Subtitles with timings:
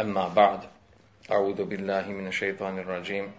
[0.00, 0.60] أما بعد
[1.30, 3.30] أعوذ بالله من الشيطان الرجيم.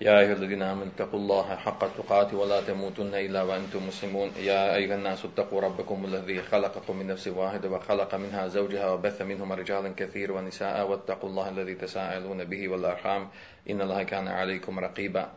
[0.00, 4.30] يا أيها الذين آمنوا اتقوا الله حق تقاته ولا تموتن إلا وأنتم مسلمون.
[4.40, 9.54] يا أيها الناس اتقوا ربكم الذي خلقكم من نفس واحدة وخلق منها زوجها وبث منهما
[9.54, 10.90] رجالا كثير ونساء.
[10.90, 13.28] واتقوا الله الذي تساءلون به والأرحام.
[13.70, 15.28] إن الله كان عليكم رقيبا.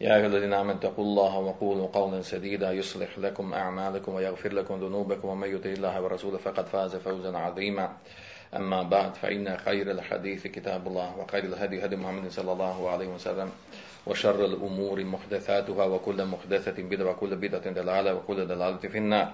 [0.00, 2.72] يا أيها الذين آمنوا اتقوا الله وقولوا قولا سديدا.
[2.72, 5.28] يصلح لكم أعمالكم ويغفر لكم ذنوبكم.
[5.28, 7.96] ومن يطع الله ورسوله فقد فاز فوزا عظيما.
[8.55, 13.51] أما بعد فإن خير الحديث كتاب الله وخير الهدي هدي محمد صلى الله عليه وسلم
[14.07, 19.33] وشر الأمور محدثاتها وكل محدثة بدعة وكل بدعة دلالة وكل دلالة في النار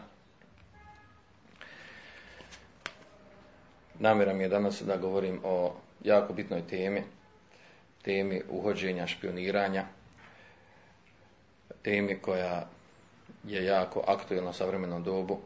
[3.99, 7.03] Namjera mi je danas da govorim o jako bitnoj temi,
[8.01, 9.85] temi uhođenja špioniranja,
[11.83, 12.67] temi koja
[13.43, 15.39] je jako aktualna u savremenom dobu,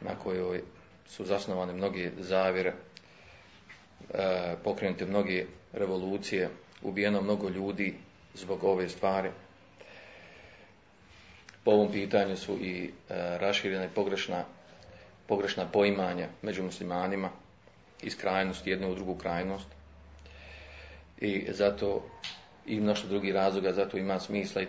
[0.00, 0.62] na kojoj
[1.07, 2.73] su zasnovane mnogi zavire,
[4.09, 4.17] e,
[4.63, 6.49] pokrenute mnoge revolucije,
[6.81, 7.93] ubijeno mnogo ljudi
[8.33, 9.29] zbog ove stvari.
[11.63, 12.89] Po ovom pitanju su i e,
[13.37, 14.43] raširena i pogrešna,
[15.27, 17.29] pogrešna poimanja među muslimanima
[18.01, 19.67] iz krajnosti jedne u drugu krajnost.
[21.17, 22.03] I zato
[22.65, 24.67] i mnoštvo drugih razloga, zato ima smisla i,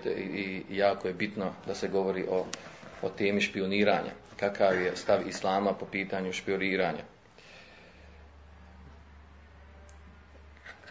[0.68, 2.44] i jako je bitno da se govori o,
[3.02, 7.02] o temi špioniranja kakav je stav Islama po pitanju špioniranja.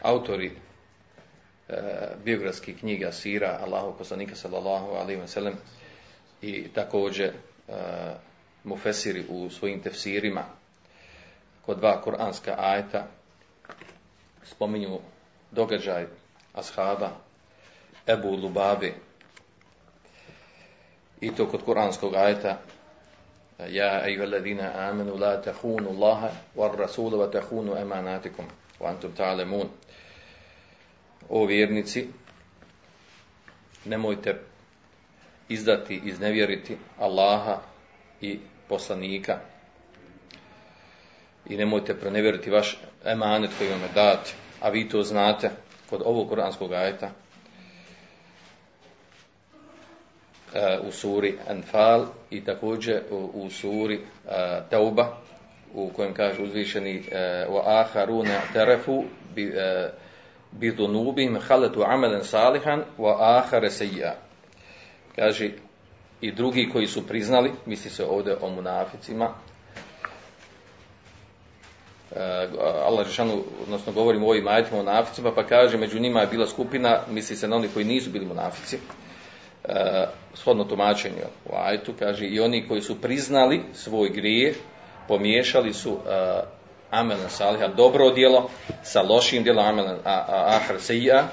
[0.02, 0.52] Autori
[1.70, 1.78] e,
[2.24, 5.54] biografskih knjiga Sira, Allahu poslanika sallallahu alaihi wa sallam
[6.42, 7.34] i također e,
[8.64, 10.44] mufesiri u svojim tefsirima
[11.66, 13.08] kod dva kuranska ajta
[14.44, 15.00] spominju
[15.52, 16.06] događaj
[16.54, 17.10] ashaba
[18.08, 18.94] Ebu Lubabi
[21.26, 22.58] i to kod kuranskog ajeta.
[23.70, 28.46] Ja ejuha alladhina la tahunu Allaha war rasula wa emanatikum
[28.80, 29.70] wa antum ta'lamun.
[31.30, 32.08] O vjernici
[33.86, 34.36] nemojte
[35.50, 37.62] izdati, iznevjeriti Allaha
[38.22, 39.40] i poslanika.
[41.46, 45.52] I nemojte prenevjeriti vaš emanet koji vam je dat, a vi to znate
[45.90, 47.12] kod ovog kuranskog ajeta.
[50.88, 53.02] U suri Anfal i također
[53.34, 54.00] u, suri
[54.70, 55.18] Tauba
[55.74, 57.04] u kojem kaže uzvišeni
[60.52, 64.14] bi dunubihim halatu amalan salihan wa ahare sayya
[65.16, 65.52] kaže
[66.22, 69.30] i drugi koji su priznali misli se ovdje o munaficima
[72.86, 77.00] Allah Žešanu, odnosno govorimo o ovim ajetima munaficima, pa kaže među njima je bila skupina,
[77.10, 78.80] misli se na oni koji nisu bili munafici,
[80.34, 81.16] shodno tumačenju
[81.46, 84.54] u ajetu, kaže i oni koji su priznali svoj grije,
[85.08, 86.00] pomiješali su uh,
[86.92, 88.50] amelen saliha, dobro djelo
[88.84, 91.28] sa lošim djelom amelen ahar seja,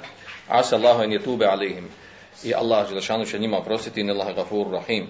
[0.48, 1.88] a sa Allahom je tube alihim.
[2.44, 5.06] I Allah Želešanu će njima oprostiti, in Allah gafur rahim.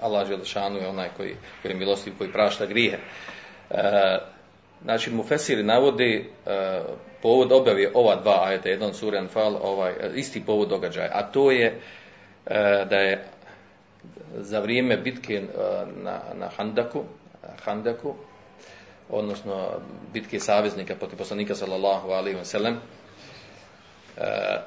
[0.00, 2.98] Allah Želešanu je onaj koji, koji je milostiv, koji prašta grije.
[4.82, 6.52] Znači, Mufesiri navodi uh,
[7.22, 11.80] povod objavi ova dva ajeta, jedan sura Anfal, ovaj, isti povod događaja, a to je
[12.90, 13.24] da je
[14.36, 15.42] za vrijeme bitke
[16.02, 17.04] na, na Handaku,
[17.64, 18.14] Handaku,
[19.10, 19.68] odnosno
[20.12, 22.76] bitke saveznika protiv poslanika sallallahu alaihi wa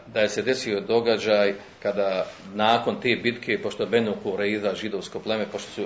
[0.07, 5.71] da je se desio događaj kada nakon te bitke, pošto Benu Kureiza, židovsko pleme, pošto
[5.71, 5.85] su,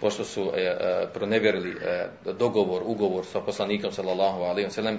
[0.00, 0.76] pošto su e,
[1.14, 4.98] pronevjerili e, dogovor, ugovor sa poslanikom sallallahu alaihi wa sallam,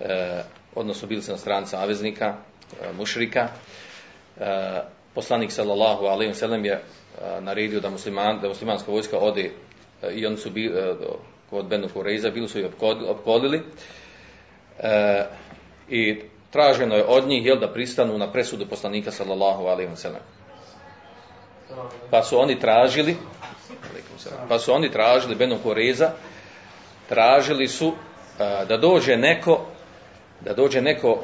[0.00, 0.42] e,
[0.74, 2.34] odnosno bili su na strani saveznika,
[2.82, 3.48] e, mušrika,
[4.40, 4.80] e,
[5.14, 6.80] poslanik sallallahu alejhi ve sellem je
[7.40, 9.50] naredio da musliman da muslimanska vojska ode
[10.14, 10.74] i oni su bili
[11.50, 12.68] kod Benu Kureiza bili su i
[13.08, 13.62] opkolili
[14.78, 15.24] e,
[15.88, 16.20] i
[16.50, 20.22] traženo je od njih jel da pristanu na presudu poslanika sallallahu alejhi ve sellem
[22.10, 23.16] pa su oni tražili
[24.48, 26.10] pa su oni tražili Benu Kureiza
[27.08, 27.92] tražili su
[28.38, 29.60] da dođe neko
[30.40, 31.18] da dođe neko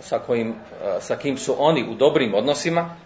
[0.00, 0.54] sa, kojim,
[1.00, 2.96] sa kim su oni u dobrim odnosima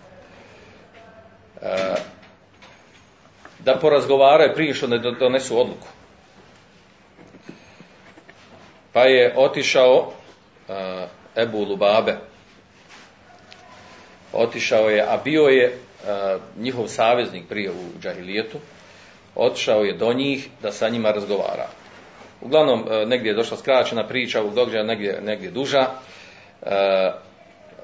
[3.58, 5.86] da porazgovaraju prije što ne donesu odluku.
[8.92, 10.12] Pa je otišao
[11.36, 12.16] Ebu Lubabe.
[14.32, 15.78] Otišao je, a bio je
[16.58, 18.58] njihov saveznik prije u Džahilijetu.
[19.34, 21.68] Otišao je do njih da sa njima razgovara.
[22.40, 25.86] Uglavnom, negdje je došla skraćena priča, u događaju negdje, negdje duža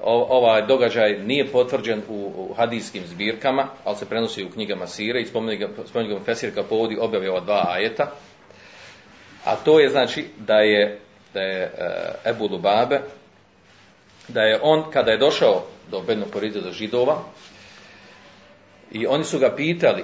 [0.03, 5.67] ovaj događaj nije potvrđen u, hadijskim zbirkama, ali se prenosi u knjigama Sire i spominje
[6.07, 8.11] ga, Fesir kao povodi objave ova dva ajeta.
[9.45, 10.99] A to je znači da je,
[11.33, 13.01] da je e, Ebu Lubabe,
[14.27, 16.25] da je on kada je došao do Bedno
[16.63, 17.23] do židova
[18.91, 20.03] i oni su ga pitali,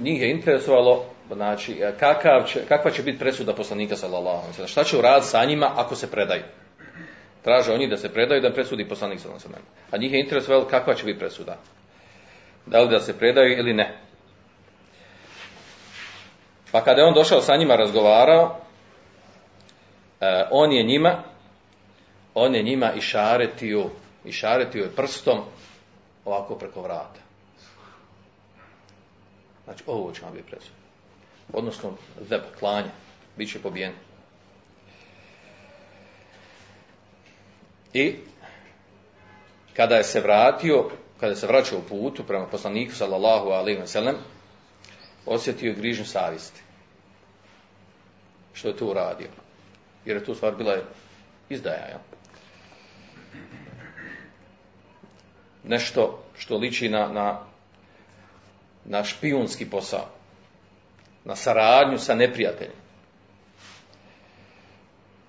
[0.00, 4.98] njih je interesovalo znači, kakav će, kakva će biti presuda poslanika sallallahu alejhi Šta će
[4.98, 6.42] uraditi sa njima ako se predaju?
[7.42, 10.94] Traže oni da se predaju da presudi poslanik sallallahu alejhi A njih je interesovalo kakva
[10.94, 11.56] će biti presuda.
[12.66, 13.98] Da li da se predaju ili ne.
[16.72, 18.60] Pa kada je on došao sa njima razgovarao,
[20.20, 21.22] e, on je njima
[22.40, 23.90] on je njima išaretio,
[24.24, 25.38] išaretio je prstom
[26.24, 27.20] ovako preko vrata.
[29.68, 30.74] Znači, ovo će vam biti presuda.
[31.52, 31.92] Odnosno,
[32.28, 32.90] zeb, klanja,
[33.36, 33.92] bit će pobijen.
[37.92, 38.14] I
[39.76, 44.16] kada je se vratio, kada se vraćao u putu prema poslaniku sallallahu alejhi ve sellem,
[45.26, 46.62] osjetio je grižnju savjesti.
[48.52, 49.28] Što je to uradio?
[50.04, 50.76] Jer je tu stvar bila
[51.48, 52.00] izdaja, ja?
[55.64, 57.47] Nešto što liči na, na,
[58.88, 60.08] na špijunski posao.
[61.24, 62.72] Na saradnju sa neprijateljem.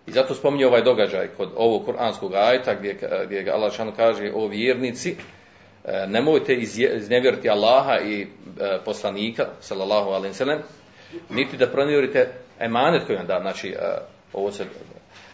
[0.07, 4.47] I zato spominje ovaj događaj kod ovog kuranskog ajta gdje, gdje ga Allah kaže o
[4.47, 5.15] vjernici,
[5.85, 6.55] e, nemojte
[6.95, 8.27] iznevjeriti Allaha i e,
[8.85, 10.59] poslanika, sallallahu alaihi sallam,
[11.29, 13.97] niti da pronevjerite emanet koji vam da, znači, e,
[14.33, 14.65] ovo se,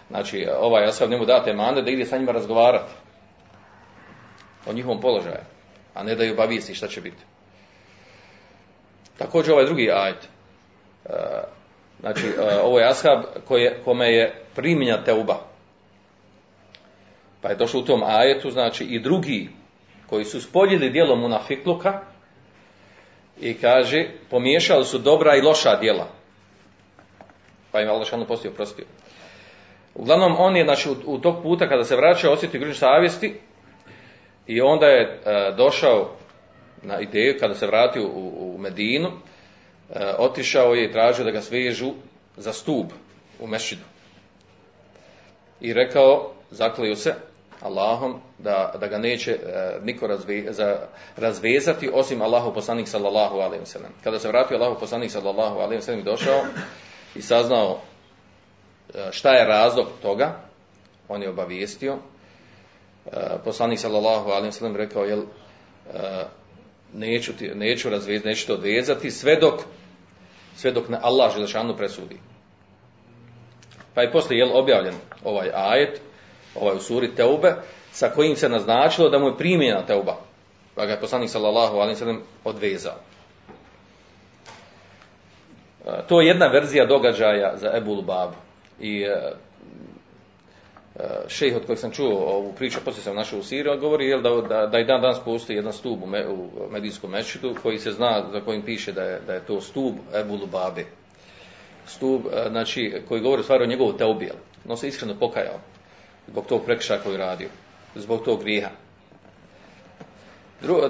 [0.10, 2.94] znači ovaj asav njemu date emanet da ide sa njima razgovarati
[4.66, 5.44] o njihovom položaju,
[5.94, 7.24] a ne da ju obavijesti šta će biti.
[9.18, 10.30] Također ovaj drugi ajet,
[12.00, 15.40] Znači, e, ovo je ashab koje, kome je primjenja teuba.
[17.42, 19.50] Pa je došlo u tom ajetu, znači i drugi
[20.10, 22.02] koji su spoljili djelom munafikluka
[23.42, 26.08] i kaže, pomiješali su dobra i loša djela.
[27.72, 28.86] Pa im Allah šalno postio prostio.
[29.96, 33.40] Uglavnom, on je, znači, u, tog puta kada se vraća, osjetio grižu savjesti
[34.48, 36.12] i onda je e, došao
[36.86, 39.12] na ideju, kada se vratio u, u Medinu,
[39.90, 41.94] E, otišao je i tražio da ga svežu
[42.38, 42.92] za stup
[43.40, 43.84] u mešidu.
[45.62, 47.14] I rekao, zakleo se
[47.62, 50.08] Allahom da, da ga neće e, niko
[51.18, 53.92] razvezati osim Allahu poslanik sallallahu alaihi wa sallam.
[54.04, 56.42] Kada se vratio Allahu poslanik sallallahu alaihi wa sallam i došao
[57.16, 57.82] i saznao
[58.94, 60.40] e, šta je razlog toga,
[61.10, 61.98] on je obavijestio.
[63.44, 65.24] Poslanik sallallahu alaihi wa sallam rekao, jel,
[66.94, 69.60] neću, ti, neću razvezati, neću to odvezati, sve dok,
[70.56, 72.20] sve dok ne Allah Želešanu presudi.
[73.94, 74.94] Pa je poslije jel, objavljen
[75.24, 76.02] ovaj ajet,
[76.56, 77.56] ovaj u suri Teube,
[77.92, 80.18] sa kojim se naznačilo da mu je primjena Teuba.
[80.76, 82.96] Pa ga je poslanik sallallahu alaihi sallam odvezao.
[85.86, 88.36] E, to je jedna verzija događaja za Ebu Lubabu.
[88.80, 89.34] I e,
[91.28, 94.30] šejh od kojeg sam čuo ovu priču, poslije sam našao u Siriju, govori jel, da,
[94.30, 97.92] da, da i dan danas postoji jedan stup u, me, u medijskom mečitu koji se
[97.92, 100.86] zna, za kojim piše da je, da je to stup Ebu Lubabe.
[101.86, 104.30] Stup, e, znači, koji govori stvari o njegovu teobi,
[104.66, 105.60] no se iskreno pokajao
[106.28, 107.50] zbog tog prekršaja koji radio,
[107.96, 108.70] zbog tog grijeha.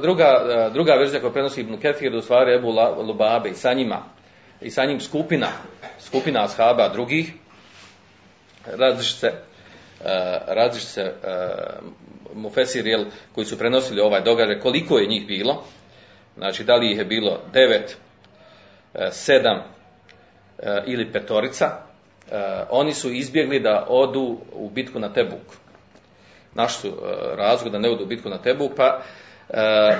[0.01, 2.73] Druga, e, druga verzija koja prenosi Ibn Ketir da u stvari Ebu
[3.07, 4.03] Lubabe i sa njima,
[4.61, 5.47] i sa njim skupina,
[5.99, 7.33] skupina ashaba drugih,
[8.65, 9.33] različite
[10.47, 11.13] različite se
[12.33, 15.63] mufesir jel, koji su prenosili ovaj događaj, koliko je njih bilo,
[16.37, 17.97] znači da li ih je bilo devet,
[18.93, 19.63] e, sedam
[20.85, 21.85] ili petorica,
[22.69, 25.55] oni su izbjegli da odu u bitku na Tebuk.
[26.53, 26.93] Naš su
[27.35, 29.01] razlog da ne odu u bitku na Tebuk, pa,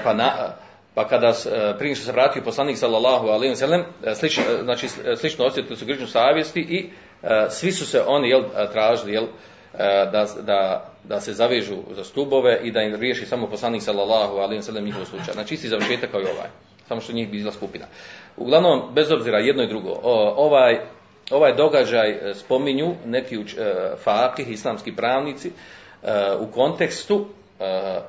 [0.04, 0.56] pa, na,
[0.94, 1.34] pa kada
[1.78, 3.84] prije što se vratio poslanik sallallahu alejhi ve sellem
[4.16, 6.90] slično znači slično osjetili su grižnju savjesti i
[7.50, 9.26] svi su se oni jel tražili jel
[10.12, 14.55] da, da, da se zavežu za stubove i da im riješi samo poslanik sallallahu alejhi
[14.55, 15.34] ve sellem njihov slučaj.
[15.34, 16.50] Znači isti završetak kao i ovaj.
[16.88, 17.86] Samo što njih bila skupina.
[18.38, 20.00] Uglavnom, bez obzira jedno i drugo,
[20.36, 20.79] ovaj,
[21.32, 25.51] ovaj događaj e, spominju neki uč, e, fakih, islamski pravnici,
[26.39, 27.25] u kontekstu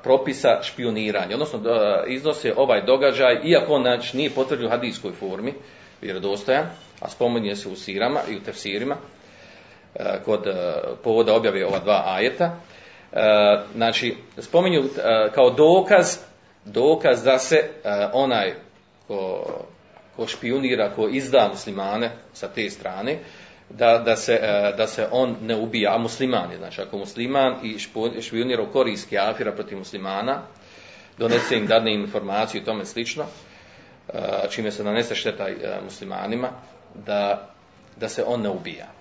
[0.02, 1.34] propisa špioniranja.
[1.34, 1.60] Odnosno,
[2.06, 5.54] iznose ovaj događaj, iako on znači, nije potvrđen u hadijskoj formi,
[6.02, 6.64] vjerodostojan,
[7.00, 8.96] a spominje se u sirama i u tefsirima,
[10.24, 10.44] kod
[11.04, 12.56] povoda objave ova dva ajeta.
[13.74, 14.84] Znači, spominju
[15.34, 16.18] kao dokaz,
[16.64, 17.70] dokaz da se
[18.12, 18.54] onaj
[19.06, 19.44] ko,
[20.16, 23.18] ko špionira, ko izda muslimane sa te strane,
[23.70, 24.38] da, da, se,
[24.76, 27.78] da se on ne ubija, a musliman je, znači ako musliman i
[28.22, 30.42] špionira u korist kafira protiv muslimana,
[31.18, 33.24] donese im, dadne im informaciju i tome slično,
[34.50, 35.48] čime se nanese šteta
[35.84, 36.48] muslimanima,
[36.94, 37.48] da,
[37.96, 38.95] da se on ne ubija.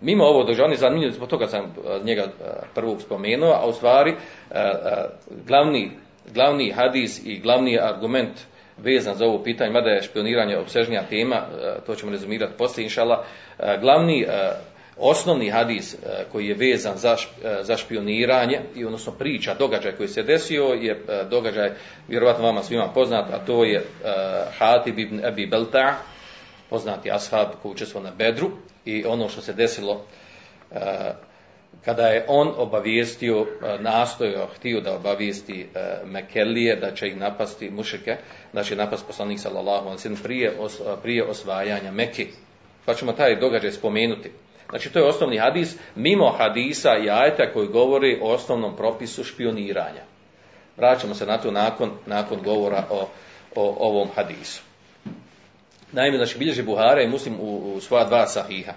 [0.00, 1.74] Mimo ovo događaja, on je zanimljiv, zbog toga sam
[2.04, 2.26] njega
[2.74, 4.14] prvog spomenuo, a u stvari
[5.46, 5.90] glavni,
[6.34, 8.40] glavni hadis i glavni argument
[8.78, 11.42] vezan za ovo pitanje, mada je špioniranje obsežnija tema,
[11.86, 13.24] to ćemo rezumirati poslije, inšala,
[13.80, 14.26] glavni
[14.96, 15.96] osnovni hadis
[16.32, 16.96] koji je vezan
[17.62, 21.70] za, špioniranje i odnosno priča, događaj koji se desio je događaj,
[22.08, 23.84] vjerovatno vama svima poznat, a to je
[24.58, 25.94] Hatib ibn Abi Belta,
[26.70, 28.50] poznati ashab koji učestvovao na Bedru
[28.84, 30.04] i ono što se desilo
[31.84, 33.46] kada je on obavijestio,
[33.80, 35.68] nastojao, htio da obavijesti
[36.04, 38.16] Mekelije da će ih napasti mušike,
[38.52, 40.56] da će napasti poslanik sallallahu alaihi prije,
[41.02, 42.26] prije osvajanja Mekke.
[42.84, 44.30] Pa ćemo taj događaj spomenuti.
[44.70, 50.02] Znači to je osnovni hadis, mimo hadisa i ajta koji govori o osnovnom propisu špioniranja.
[50.76, 53.08] Vraćamo se na to nakon, nakon govora o,
[53.56, 54.69] o ovom hadisu.
[55.92, 58.72] Naime, znači bilježi Buhara i Muslim u, u svoja dva sahiha.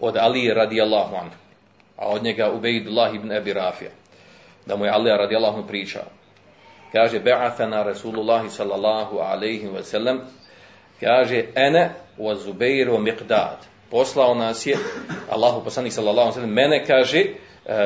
[0.00, 1.36] Od Ali radijallahu anhu.
[1.96, 3.90] A od njega Ubejdullah ibn Abi Rafija.
[4.66, 6.02] Da mu je Ali radijallahu anhu pričao.
[6.92, 10.20] Kaže, Be'athana Rasulullahi sallallahu alaihi wa sallam.
[11.00, 13.56] Kaže, ene wa Zubeiru miqdad.
[13.90, 14.76] Poslao nas je,
[15.30, 17.24] Allahu poslanik sallallahu alaihi wa sallam, mene kaže,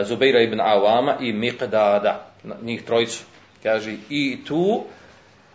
[0.05, 2.27] Zubeira ibn Awama i Miqdada,
[2.63, 3.25] njih trojicu.
[3.63, 4.85] Kaže, i tu,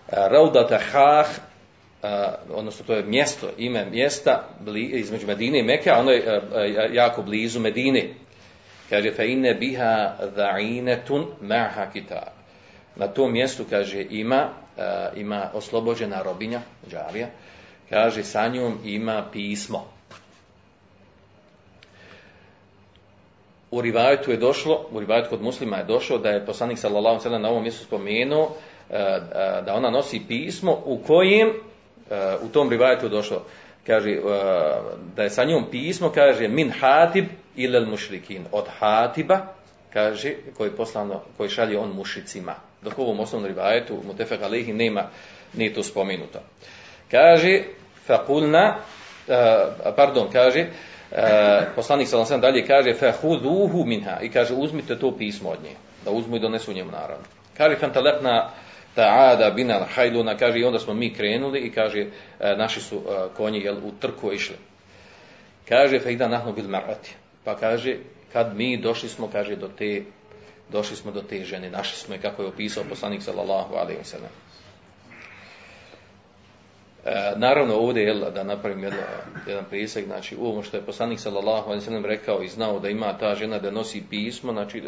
[0.07, 1.27] Raudata Hah
[2.53, 7.21] odnosno to je mjesto, ime mjesta između Medine i Meke, a ono je uh, jako
[7.21, 8.09] blizu Medine.
[8.89, 12.33] Kaže, fa inne biha dha'inetun ma'ha kitab.
[12.95, 14.83] Na tom mjestu, kaže, ima, uh,
[15.17, 17.27] ima oslobođena robinja, džavija,
[17.89, 19.87] kaže, sa njom ima pismo.
[23.71, 27.41] U rivajetu je došlo, u rivajetu kod muslima je došlo da je poslanik sallallahu sallam
[27.41, 28.51] na ovom mjestu spomenuo
[29.65, 31.53] da ona nosi pismo u kojem
[32.41, 33.45] u tom rivajetu došlo,
[33.87, 34.17] kaže,
[35.15, 37.25] da je sa njom pismo, kaže, min hatib
[37.55, 39.39] ilal mušrikin, od hatiba,
[39.93, 42.55] kaže, koji, poslano, koji šalje on mušicima.
[42.81, 45.03] Dok u ovom osnovnom rivajetu, mutefek alehi, nema,
[45.53, 46.39] nije to spomenuto.
[47.11, 47.63] Kaže,
[48.07, 48.77] fakulna,
[49.95, 50.67] pardon, kaže,
[51.75, 55.75] poslanik sallam dalje kaže, fahuduhu minha, i kaže, uzmite to pismo od nje,
[56.05, 57.25] da uzmu i donesu njemu naravno.
[57.57, 58.49] Kaže, fantalepna,
[58.95, 63.27] ta'ada binal hajduna, kaže i onda smo mi krenuli i kaže e, naši su e,
[63.37, 64.55] konji jel, u trku išli.
[65.69, 67.15] Kaže fe ida nahnu bil marati.
[67.43, 67.97] Pa kaže
[68.33, 70.03] kad mi došli smo kaže do te
[70.71, 74.29] došli smo do te žene, našli smo je kako je opisao poslanik sallallahu ve sellem.
[77.05, 78.83] E, naravno ovdje jel, da napravim
[79.47, 82.89] jedan, priseg, znači u ovom što je poslanik sallallahu alejhi ve rekao i znao da
[82.89, 84.83] ima ta žena da nosi pismo, znači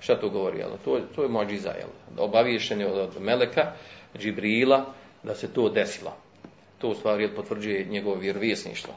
[0.00, 0.70] šta to govori, jel?
[0.84, 1.88] To, to je muadžiza, jel?
[2.18, 3.72] Obaviješten je od Meleka,
[4.18, 4.84] Džibrila,
[5.22, 6.16] da se to desilo.
[6.78, 8.94] To u stvari jel, potvrđuje njegovo vjerovjesništvo.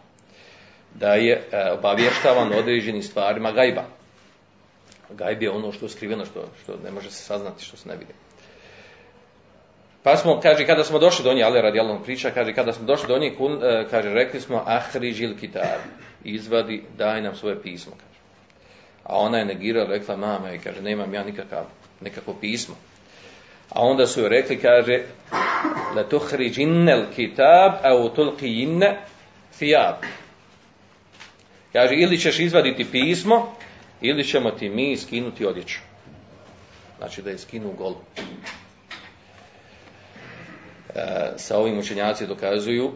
[0.96, 3.84] Da je e, obavještavan određenim stvarima gajba.
[5.10, 7.96] Gajb je ono što je skriveno, što, što ne može se saznati, što se ne
[7.96, 8.14] vidi.
[10.04, 12.86] Pa smo, kaže, kada smo došli do nje, ali radi Allah priča, kaže, kada smo
[12.86, 15.82] došli do nje, kun, e, kaže, rekli smo, ahrižil kitab,
[16.24, 18.20] izvadi, daj nam svoje pismo, kaže.
[19.04, 21.66] A ona je negirala, rekla, mama, i kaže, nemam ja nikakav,
[22.02, 22.76] nekako pismo.
[23.70, 25.04] A onda su joj rekli, kaže,
[25.96, 28.98] la tuhriđinnel kitab, a u tulqijinne
[29.54, 29.96] fijab.
[31.74, 33.56] Kaže, ili ćeš izvaditi pismo,
[34.02, 35.80] ili ćemo ti mi skinuti odjeću.
[36.98, 37.98] Znači da je skinu golu.
[40.96, 42.92] E, sa ovim učenjaci dokazuju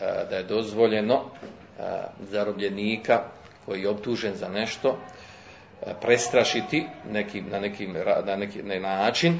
[0.00, 1.82] e, da je dozvoljeno e,
[2.30, 3.22] zarobljenika
[3.66, 4.98] koji je optužen za nešto
[6.00, 7.92] prestrašiti nekim, na, nekim,
[8.26, 9.38] na neki na način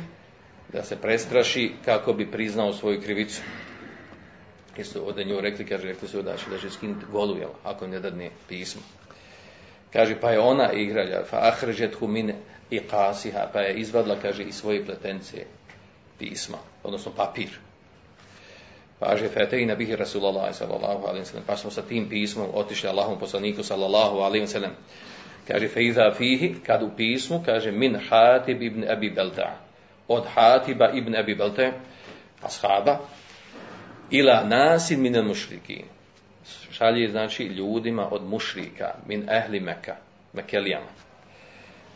[0.72, 3.42] da se prestraši kako bi priznao svoju krivicu.
[4.76, 7.86] Jesu ovdje nju rekli, kaže, rekli su da će da će skinuti golu, jel, ako
[7.86, 8.82] ne dadne pismo.
[9.92, 12.32] Kaže, pa je ona igralja, fa ahređet min
[12.70, 15.46] i kasiha, pa je izvadla, kaže, i svoje pletencije
[16.18, 17.58] pisma, odnosno papir.
[19.04, 21.44] Kaže, fetejna bihi Rasulallah sallallahu alaihi sallam.
[21.44, 24.73] Pa smo sa tim pismom otišli Allahom poslaniku sallallahu alaihi sallam.
[25.44, 29.61] Kaže, feiza fihi, kad u pismu, kaže, min Hatib ibn Abi Belta.
[30.08, 31.73] Od Hatiba ibn Abi Belta,
[32.40, 33.04] ashaba,
[34.11, 35.84] ila nasin min mušrikin.
[36.73, 39.96] šalje znači ljudima od mušrika, min ehli Meka,
[40.32, 40.88] Mekelijama.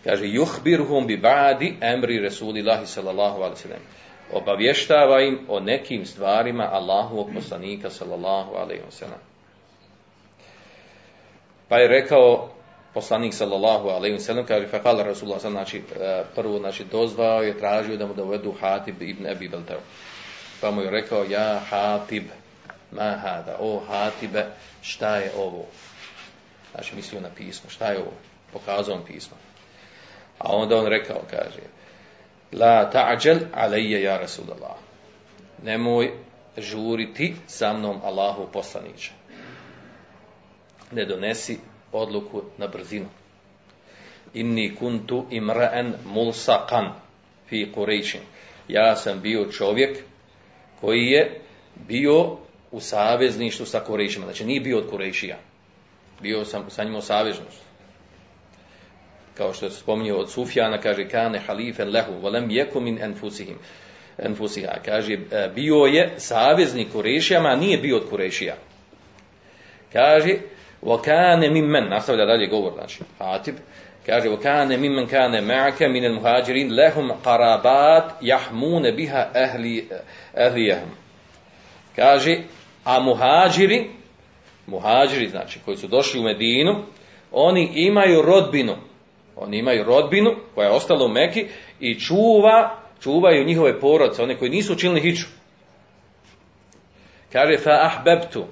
[0.04, 3.84] Kaže, juhbirhum bi ba'di emri Resulillahi sallallahu alaihi sallam.
[4.32, 9.20] Obavještava im o nekim stvarima Allahovog poslanika sallallahu alaihi sallam.
[11.68, 12.50] Pa je rekao
[12.94, 17.58] poslanik sallallahu alejhi ve sellem kaže fa qala rasulullah znači e, prvo znači dozvao je
[17.58, 19.78] tražio da mu dovedu Hatib ibn Abi Baltav
[20.60, 22.24] pa mu je rekao ja Hatib
[22.90, 24.46] ma hada o Hatibe
[24.82, 25.64] šta je ovo?
[26.74, 28.12] Znači mislio na pismo šta je ovo?
[28.52, 29.36] Pokazao on pismo.
[30.38, 31.62] A onda on rekao kaže
[32.52, 34.76] la ta'jal alayya ja rasulullah
[35.62, 36.10] nemoj
[36.56, 39.18] žuriti sa mnom Allahu poslanice
[40.92, 41.58] ne donesi
[41.92, 43.08] odluku na brzinu.
[44.34, 46.92] Inni kuntu imra'an mulsaqan
[47.48, 48.20] fi Qurayshin.
[48.68, 49.98] Ja sam bio čovjek
[50.80, 51.40] koji je
[51.88, 52.36] bio
[52.70, 54.24] u savezništvu sa Kurejšima.
[54.24, 55.38] Znači nije bio od Kurejšija.
[56.20, 57.67] Bio sam sa njima u savezništvu
[59.37, 63.57] Kao što se spominje od Sufjana, kaže kane halifen lehu, volem jeku min enfusihim.
[64.17, 64.73] Enfusiha.
[64.85, 68.55] Kaže, e, bio je saveznik Kurejšijama, a nije bio od Kurejšija.
[69.93, 70.37] Kaže,
[70.81, 73.55] وَكَانَ مِمَّنْ Nastavlja dalje govor, znači, Hatib,
[74.05, 79.83] kaže, وَكَانَ مِمَّنْ كَانَ مَعَكَ مِنَ الْمُهَاجِرِينَ لَهُمْ قَرَابَاتْ يَحْمُونَ بِهَا أَهْلِ
[80.35, 80.89] أَهْلِيَهُمْ
[81.95, 82.37] Kaže,
[82.83, 83.89] a muhađiri,
[84.67, 86.85] muhađiri, znači, koji su došli u Medinu,
[87.31, 88.75] oni imaju rodbinu,
[89.40, 91.46] oni imaju rodbinu koja je ostala u Meki
[91.80, 95.26] i čuva, čuvaju njihove porodce, one koji nisu učinili hiču.
[97.32, 98.44] Kaže, fa ahbebtu,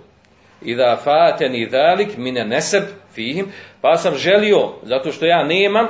[0.63, 2.83] Ida fateni dalik mine neseb
[3.15, 3.47] fihim,
[3.81, 5.87] pa sam želio, zato što ja nemam,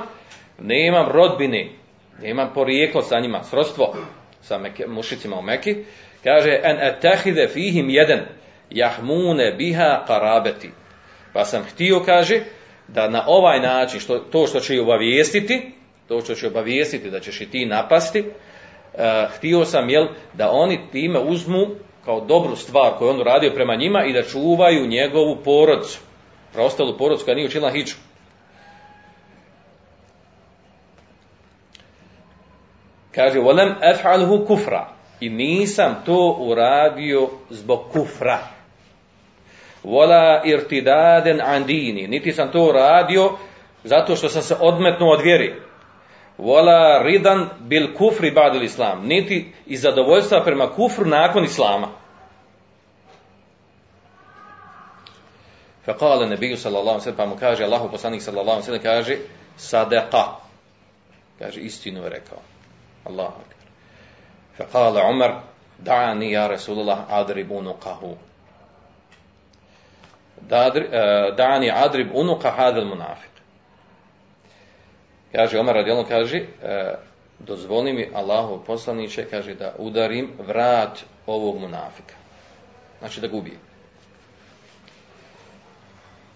[0.58, 1.68] nemam rodbine,
[2.22, 3.94] nemam porijeklo sa njima, srodstvo
[4.40, 5.76] sa mušicima u Meki,
[6.24, 8.20] kaže, en etehide fihim jedan,
[8.70, 10.70] jahmune biha karabeti.
[11.32, 12.40] Pa sam htio, kaže,
[12.88, 15.72] da na ovaj način, što, to što će obavijestiti,
[16.08, 19.00] to što će obavijestiti da ćeš i ti napasti, uh,
[19.36, 21.66] htio sam, jel, da oni time uzmu
[22.04, 26.00] kao dobru stvar koju on uradio prema njima i da čuvaju njegovu porodcu.
[26.52, 27.96] Preostalu porodcu koja nije učinila hiču.
[33.14, 34.88] Kaže, volem ef'alhu kufra.
[35.20, 38.55] I nisam to uradio zbog kufra.
[39.86, 42.06] Vola irtidaden andini.
[42.06, 43.30] Niti sam to uradio
[43.84, 45.54] zato što sam se odmetnuo od vjeri
[46.38, 51.88] wala ridan bil kufri ba'dil islam, niti iz zadovoljstva prema kufru nakon islama.
[55.86, 59.18] Faqala nabiju sallallahu sellem pa mu kaže Allahu poslanik sallallahu sellem kaže
[59.58, 60.40] sadaqa.
[61.38, 62.38] Kaže istinu je rekao.
[63.04, 63.66] Allahu akbar.
[64.58, 65.40] Faqala Umar
[65.78, 68.16] da'ani ya Rasulullah adrib unuqahu.
[71.36, 73.36] Da'ani adrib unuqa hadha al-munafiq.
[75.32, 76.94] Kaže Omar radijalno kaže, e,
[77.38, 82.14] dozvoli mi Allahu poslaniće, kaže da udarim vrat ovog munafika.
[82.98, 83.58] Znači da gubi.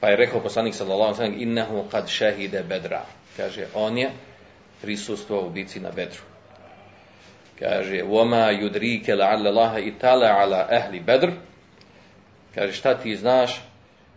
[0.00, 3.02] Pa je rekao poslanik sallallahu alejhi ve innahu qad shahida bedra.
[3.36, 4.10] Kaže on je
[4.82, 6.20] prisustvovao u bici na Bedru.
[7.58, 11.30] Kaže wama yudrike la'alla Allah itala ala ahli Bedr.
[12.54, 13.60] Kaže šta ti znaš?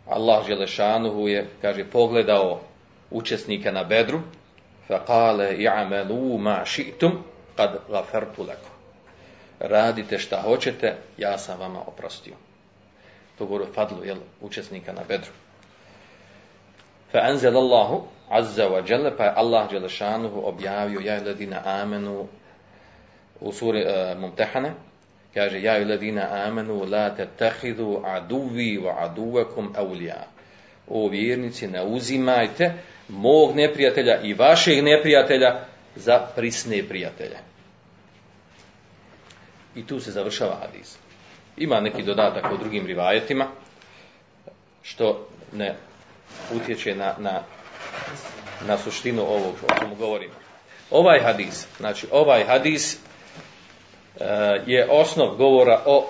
[0.07, 2.61] Allah dželešanuhu je kaže pogledao
[3.11, 4.21] učesnike na Bedru
[4.89, 7.23] فقال يعملوا ما شئتم
[7.59, 8.71] قد غفرت لكم
[9.61, 12.35] radite šta hoćete ja sam vama oprostio
[13.39, 15.31] to govori fadlu jel, učesnika na bedru
[17.13, 22.27] fa anzal Allahu azza wa jalla pa Allah dželešanuhu objavio ja ladina amenu
[23.41, 24.73] u suri uh, mumtehane
[25.34, 30.24] kaže ja ladina amenu la tattahidu aduvi wa aduvakum awliya
[30.88, 32.74] o vjernici ne uzimajte
[33.08, 35.60] mog neprijatelja i vašeg neprijatelja
[35.96, 37.38] za prisne prijatelje.
[39.76, 40.98] I tu se završava hadis.
[41.58, 43.48] Ima neki dodatak u drugim rivajetima,
[44.82, 45.76] što ne
[46.56, 47.44] utječe na, na,
[48.68, 50.34] na suštinu ovog o čemu govorimo.
[50.92, 53.00] Ovaj hadis, znači ovaj hadis
[54.66, 56.06] je osnov govora o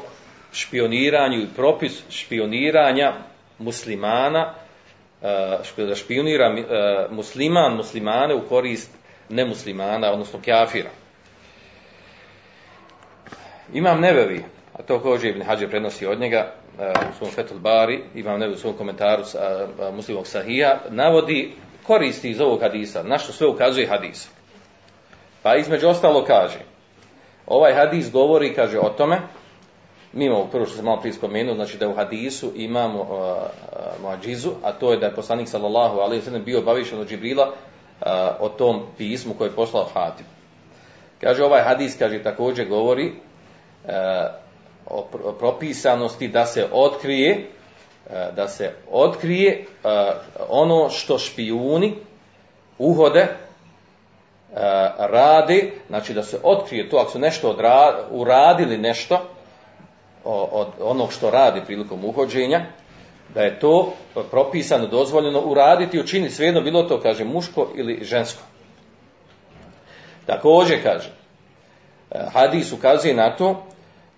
[0.51, 3.13] špioniranju i propis špioniranja
[3.59, 4.53] muslimana
[5.77, 6.63] da špionira e,
[7.09, 8.91] musliman muslimane u korist
[9.29, 10.89] nemuslimana, odnosno kafira.
[13.73, 16.53] Imam Nebevi, a to kođe Ibn Hađe prenosi od njega
[17.11, 22.41] u svom Fetul Bari, Imam Nebevi u svom komentaru sa, muslimog sahija, navodi koristi iz
[22.41, 24.29] ovog hadisa, na što sve ukazuje hadis.
[25.43, 26.59] Pa između ostalo kaže,
[27.47, 29.21] ovaj hadis govori, kaže o tome,
[30.13, 33.07] Mi imamo prvo što sam malo prije spomenuo, znači da u hadisu imamo uh,
[34.01, 37.47] muadžizu, a to je da je poslanik sallallahu alejhi ve sellem bio obavišten od Džibrila
[37.47, 38.07] uh,
[38.39, 40.25] o tom pismu koje je poslao Hatib.
[41.21, 43.91] Kaže ovaj hadis kaže također govori uh,
[44.85, 47.47] o pr- o propisanosti da se otkrije
[48.35, 49.65] da se otkrije
[50.49, 51.95] ono što špijuni
[52.77, 53.27] uhode
[54.53, 54.59] uh,
[54.97, 59.21] rade, znači da se otkrije to ako su nešto odra, uradili nešto
[60.23, 62.65] od onog što radi prilikom uhođenja,
[63.33, 63.93] da je to
[64.31, 68.41] propisano, dozvoljeno uraditi i učiniti svejedno bilo to, kaže, muško ili žensko.
[70.25, 71.09] Također kaže,
[72.11, 73.63] e, hadis ukazuje na to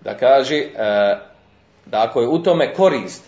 [0.01, 0.67] da kaže e,
[1.85, 3.23] da ako je u tome korist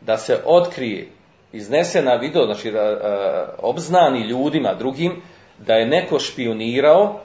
[0.00, 1.08] da se otkrije,
[1.52, 2.72] iznese na video, znači e,
[3.58, 5.22] obznani ljudima drugim
[5.58, 7.20] da je neko špionirao,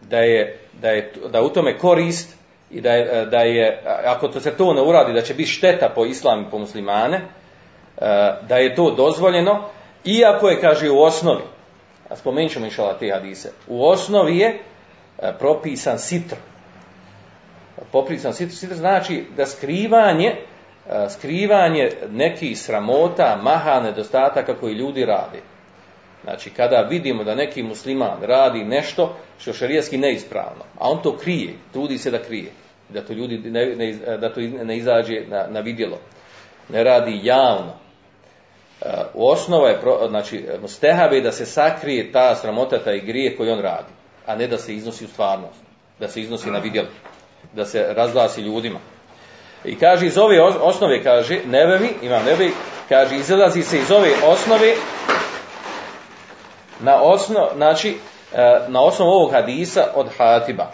[0.00, 2.36] da je, da je da u tome korist
[2.70, 5.88] i da je, da je ako to se to ne uradi da će biti šteta
[5.94, 7.20] po islam i po muslimane,
[8.48, 9.68] da je to dozvoljeno,
[10.04, 11.42] iako je, kaže, u osnovi,
[12.08, 14.58] a spomenut ćemo inšala te hadise, u osnovi je
[15.38, 16.36] propisan sitr.
[17.92, 20.34] Poprisan sitr, sitr znači da skrivanje,
[21.08, 25.40] skrivanje nekih sramota, maha, nedostataka koji ljudi rade.
[26.26, 31.54] Znači, kada vidimo da neki musliman radi nešto što šarijaski neispravno, a on to krije,
[31.72, 32.50] trudi se da krije,
[32.88, 35.98] da to ljudi ne, ne, da to ne izađe na, na vidjelo,
[36.68, 37.72] ne radi javno.
[39.14, 43.60] U osnova je, znači, mustehab je da se sakrije ta sramota, taj grije koji on
[43.60, 43.92] radi,
[44.26, 45.60] a ne da se iznosi u stvarnost,
[46.00, 46.88] da se iznosi na vidjelo,
[47.54, 48.78] da se razglasi ljudima.
[49.64, 52.52] I kaže, iz ove osnove, kaže, nebevi, imam nebevi,
[52.88, 54.74] kaže, izlazi se iz ove osnove
[56.80, 57.96] na osnov, znači,
[58.68, 60.66] na osnovu ovog hadisa od Hatiba.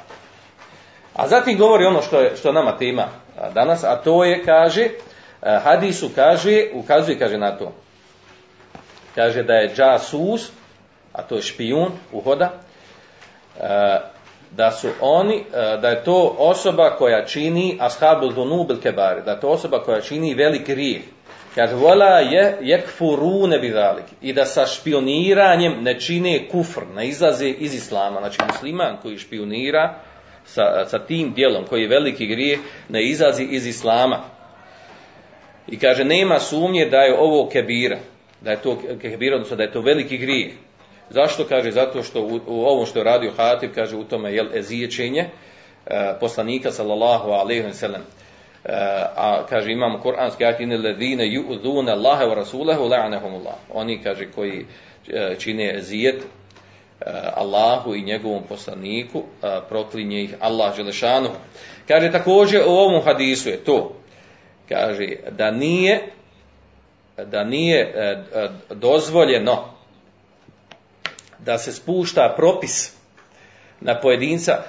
[1.14, 3.08] A zatim govori ono što je, što nama tema
[3.54, 4.88] danas, a to je, kaže,
[5.62, 7.72] hadisu kaže, ukazuje, kaže na to,
[9.14, 10.50] kaže da je džasus,
[11.12, 12.50] a to je špijun, uhoda,
[14.50, 19.48] da su oni, da je to osoba koja čini ashabul dunubil kebari, da je to
[19.48, 21.02] osoba koja čini velik grijeh.
[21.54, 24.04] Kaže, vola je jekfurune bidalik.
[24.22, 28.20] I da sa špioniranjem ne čine kufr, ne izlaze iz islama.
[28.20, 29.94] Znači, musliman koji špionira
[30.44, 34.24] sa, sa tim dijelom, koji je veliki grijeh, ne izlazi iz islama.
[35.68, 37.98] I kaže, nema sumnje da je ovo kebira.
[38.40, 40.52] Da je to kebira, odnosno da je to veliki grijeh.
[41.10, 41.44] Zašto?
[41.44, 45.20] Kaže, zato što u, u ovom što je radio Hatib, kaže, u tome je eziječenje
[45.86, 48.02] e, poslanika, sallallahu alaihi wa sallam.
[48.64, 48.70] Uh,
[49.16, 53.54] a kaže imamo kuranski ajet inel yu'dhuna Allaha wa rasulahu la'anahumullah.
[53.72, 56.26] Oni kaže koji uh, čine zijet uh,
[57.34, 59.22] Allahu i njegovom poslaniku,
[59.68, 61.28] proklinje ih Allah dželešanu.
[61.88, 63.96] Kaže također u ovom hadisu je to.
[64.68, 66.00] Kaže da nije
[67.16, 67.94] da nije
[68.70, 69.64] dozvoljeno
[71.38, 72.96] da se spušta propis
[73.80, 74.62] na pojedinca,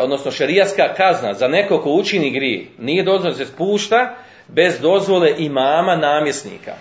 [0.00, 4.14] odnosno šerijaska kazna za neko ko učini grije, nije dozvoljeno da se spušta
[4.48, 6.72] bez dozvole imama namjesnika.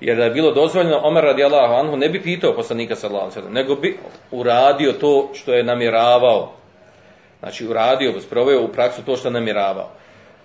[0.00, 3.74] Jer da je bilo dozvoljeno, Omer radijallahu anhu ne bi pitao poslanika sallallahu alejhi nego
[3.74, 3.98] bi
[4.30, 6.52] uradio to što je namjeravao.
[7.40, 9.90] Znači uradio, sproveo u praksu to što je namjeravao.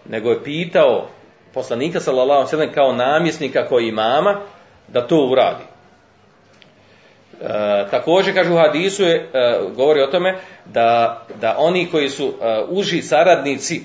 [0.10, 1.08] Nego je pitao
[1.54, 4.42] poslanika sallallahu alejhi kao namjesnika koji imama
[4.88, 5.75] da to uradi.
[7.42, 12.28] E, također kaže u hadisu je, e, govori o tome da, da oni koji su
[12.28, 13.82] e, uži saradnici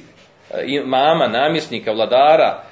[0.84, 2.62] mama, namjesnika, vladara,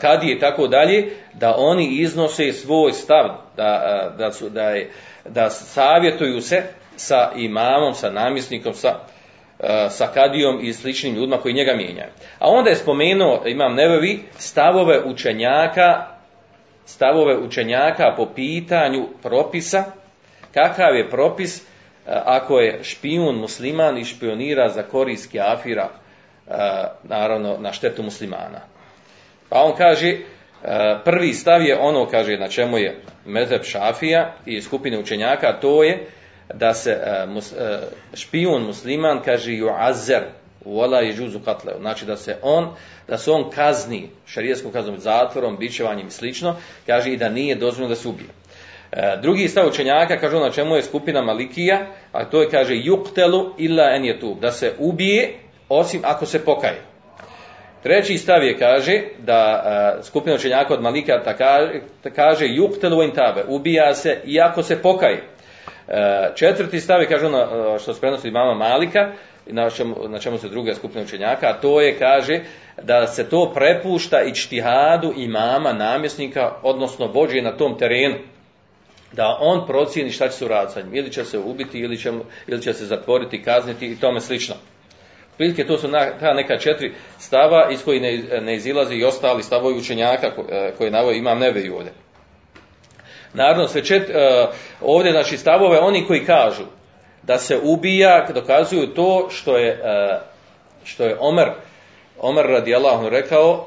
[0.00, 3.24] kadije i tako dalje, da oni iznose svoj stav,
[3.56, 4.90] da, da, su, da, je,
[5.24, 6.62] da savjetuju se
[6.96, 8.94] sa imamom, sa namjesnikom, sa,
[9.88, 12.10] sa kadijom i sličnim ljudima koji njega mijenjaju.
[12.38, 16.06] A onda je spomenuo, imam nevevi, stavove učenjaka,
[16.84, 19.84] stavove učenjaka po pitanju propisa,
[20.56, 21.62] kakav je propis
[22.06, 25.88] ako je špijun musliman i špionira za korist kafira
[27.02, 28.60] naravno na štetu muslimana.
[29.48, 30.16] Pa on kaže
[31.04, 36.06] prvi stav je ono kaže na čemu je mezheb šafija i skupine učenjaka to je
[36.54, 36.98] da se
[38.14, 40.22] špijun musliman kaže ju'azzer
[40.64, 42.74] wala yajuzu qatlu znači da se on
[43.08, 47.94] da se on kazni šerijskom kaznom zatvorom bičevanjem i slično kaže i da nije dozvoljeno
[47.94, 48.45] da se ubije E,
[49.22, 53.84] drugi stav učenjaka kaže na čemu je skupina Malikija, a to je kaže yuqtelu illa
[53.96, 55.32] en yetub, da se ubije
[55.68, 56.82] osim ako se pokaje.
[57.82, 59.62] Treći stav je kaže da
[59.98, 61.12] uh, skupina učenjaka od Malika
[62.14, 65.22] kaže, yuqtelu in tabe, ubija se iako se pokaje.
[65.22, 65.94] Uh,
[66.34, 69.12] četvrti stav je kaže ono što se prenosi mama Malika,
[69.46, 72.40] i na čemu, na čemu su druge skupine učenjaka, a to je, kaže,
[72.82, 78.16] da se to prepušta i čtihadu imama, namjesnika, odnosno vođe na tom terenu
[79.16, 80.94] da on procijeni šta će se uraditi sa njim.
[80.94, 82.12] Ili će se ubiti, ili će,
[82.46, 84.54] ili će se zatvoriti, kazniti i tome slično.
[85.36, 89.42] Prilike to su na, ta neka četiri stava iz koji ne, ne izilazi i ostali
[89.42, 91.92] stavovi učenjaka e, koje navoj imam neveju ovdje.
[93.34, 94.46] Naravno, sve čet, e,
[94.80, 96.64] ovdje znači stavove oni koji kažu
[97.22, 100.20] da se ubija, dokazuju to što je, e,
[100.84, 101.48] što je Omer,
[102.20, 103.66] Omer radijallahu rekao,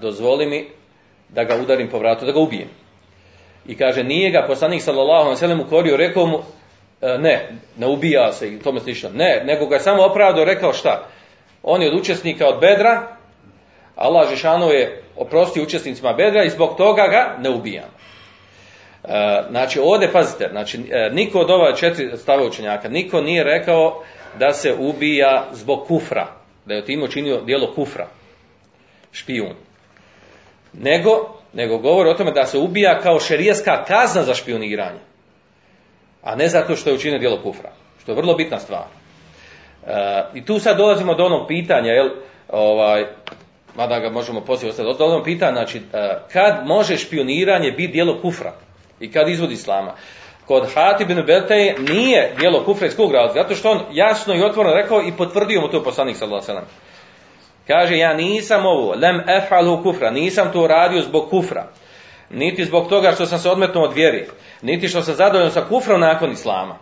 [0.00, 0.68] dozvoli mi
[1.28, 2.68] da ga udarim po vratu, da ga ubijem.
[3.68, 6.38] I kaže, nije ga poslanik sallallahu alejhi ve sellem ukorio, rekao mu,
[7.02, 7.48] e, ne,
[7.78, 9.10] ne ubija se i tome slično.
[9.14, 11.08] Ne, nego ga je samo opravdao, rekao šta?
[11.62, 13.16] On je od učesnika od Bedra,
[13.96, 17.90] Allah Žešanu je oprostio učesnicima Bedra i zbog toga ga ne ubijam.
[19.04, 24.02] E, znači ovdje pazite, znači e, niko od ova četiri stava učenjaka, niko nije rekao
[24.38, 26.26] da se ubija zbog kufra,
[26.66, 28.06] da je tim učinio dijelo kufra,
[29.12, 29.54] špijun.
[30.72, 35.00] Nego, nego govori o tome da se ubija kao šerijaska kazna za špioniranje,
[36.22, 37.70] a ne zato što je učinio dijelo kufra,
[38.02, 38.84] što je vrlo bitna stvar.
[39.86, 42.08] E, I tu sad dolazimo do onog pitanja, jel,
[42.48, 43.04] ovaj,
[43.76, 45.82] mada ga možemo poslije ostaviti, do onog pitanja, znači, e,
[46.32, 48.52] kad može špioniranje biti dijelo kufra
[49.00, 49.94] i kad izvodi islama.
[50.46, 54.42] Kod Hatib ibn Beltaje nije dijelo kufra iz kog razloga, zato što on jasno i
[54.42, 56.66] otvoreno rekao i potvrdio mu to poslanik sallallahu alejhi.
[57.66, 61.66] Kaže, ja nisam ovo, lem efalu kufra, nisam to radio zbog kufra.
[62.30, 64.26] Niti zbog toga što sam se odmetnuo od vjeri.
[64.62, 66.78] Niti što sam zadovoljan sa kufrom nakon islama.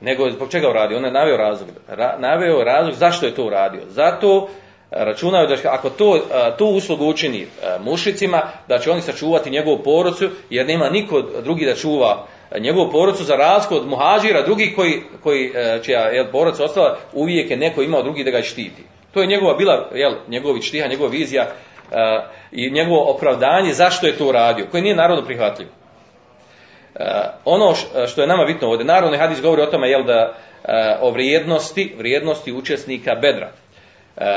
[0.00, 0.98] Nego zbog čega uradio?
[0.98, 1.68] On je naveo razlog.
[1.88, 3.80] Ra, naveo razlog zašto je to uradio.
[3.88, 6.20] Zato e, računaju da ako to, e,
[6.58, 7.46] tu uslugu učini e,
[7.80, 12.26] mušicima, da će oni sačuvati njegovu porodcu, jer nema niko drugi da čuva
[12.60, 17.56] njegovu porodcu za razliku od muhađira, drugi koji, koji čija je porodca ostala, uvijek je
[17.56, 18.82] neko imao drugi da ga štiti.
[19.14, 21.48] To je njegova bila, jel, njegovi čtiha, njegova vizija e,
[22.52, 25.70] i njegovo opravdanje zašto je to uradio, koje nije narodno prihvatljivo.
[26.94, 27.04] E,
[27.44, 30.34] ono š- što je nama bitno ovdje, narodni hadis govori o tome jel da
[31.00, 33.50] o vrijednosti, vrijednosti učesnika bedra.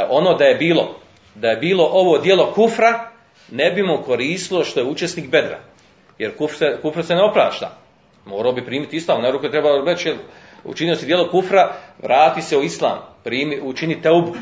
[0.09, 0.95] Ono da je bilo,
[1.35, 3.09] da je bilo ovo dijelo kufra,
[3.51, 5.59] ne bi mu koristilo što je učesnik bedra.
[6.17, 7.77] Jer kufr se, kufr se ne oprašta.
[8.25, 10.13] Morao bi primiti islam, ne ruke treba reći,
[10.65, 11.73] učinio si dijelo kufra,
[12.03, 14.35] vrati se u islam, primi, učini teubu.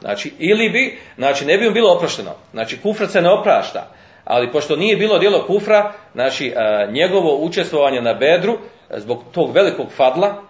[0.00, 2.30] Znači, ili bi, znači ne bi mu bilo oprošteno.
[2.52, 3.90] Znači, kufr se ne oprašta.
[4.24, 6.52] Ali pošto nije bilo dijelo kufra, znači e,
[6.92, 8.58] njegovo učestvovanje na bedru,
[8.90, 10.42] e, zbog tog velikog fadla,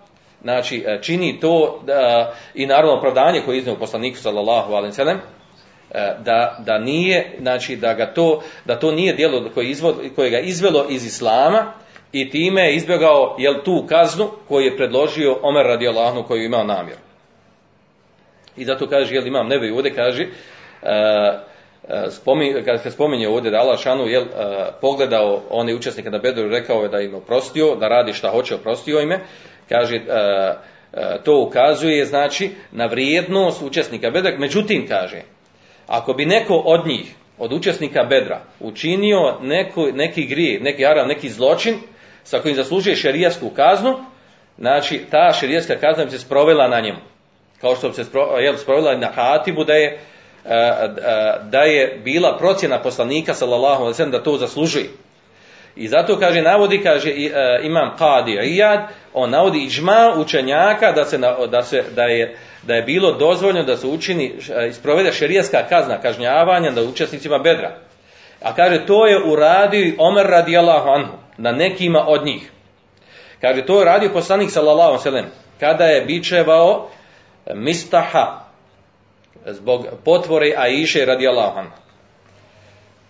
[0.42, 1.82] znači e, čini to
[2.54, 5.18] i naravno opravdanje koje je iznio poslaniku sallallahu sellem,
[5.90, 10.30] e, da, da nije, znači da ga to, da to nije djelo koje, izvod, koje
[10.30, 11.72] ga izvelo iz islama
[12.12, 16.46] i time je izbjegao jel tu kaznu koju je predložio Omer radijallahu anhu koju je
[16.46, 16.96] imao namjer.
[18.56, 20.28] I zato kaže, jel imam nebe i ovdje kaže, e,
[21.88, 24.26] e, spominje, kad se spominje ovdje da Allah šanu jel, e,
[24.80, 29.00] pogledao one učesnike na Bedru, rekao je da im oprostio, da radi šta hoće, oprostio
[29.00, 29.20] ime,
[29.68, 30.00] kaže,
[31.24, 35.22] to ukazuje znači na vrijednost učesnika Bedra, međutim kaže,
[35.86, 41.28] ako bi neko od njih, od učesnika Bedra, učinio neko, neki grije, neki haram, neki
[41.28, 41.74] zločin,
[42.28, 43.98] sa kojim zaslužuje šerijasku kaznu,
[44.58, 46.98] znači ta šerijaska kazna bi se sprovela na njemu.
[47.60, 48.04] Kao što bi se
[48.42, 49.98] jel, sprovela na Hatibu da je, e,
[50.44, 50.88] e,
[51.42, 54.88] da je bila procjena poslanika sallallahu alejhi ve da to zaslužuje.
[55.76, 57.30] I zato kaže navodi kaže e,
[57.62, 61.18] imam Qadi Iyad, on navodi iđma učenjaka da se
[61.50, 64.34] da se da je da je bilo dozvoljeno da se učini
[64.68, 67.76] isprovede šerijska kazna kažnjavanja na učesnicima Bedra.
[68.42, 72.50] A kaže to je uradio Omer radijallahu anhu na nekima od njih.
[73.40, 75.26] Kaže to je radio poslanik sallallahu sellem
[75.60, 76.88] kada je bičevao
[77.54, 78.44] Mistaha
[79.46, 81.76] zbog potvore Aiše radijallahu anha.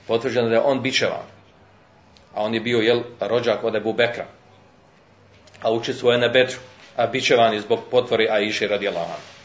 [0.06, 1.26] Potvrđeno da je on bičevan.
[2.34, 4.26] A on je bio jel rođak od Ebu Bekra.
[5.62, 6.58] A učestvuje na Bedru.
[6.96, 9.38] A bičevan je zbog potvore Aiše radijallahu anha.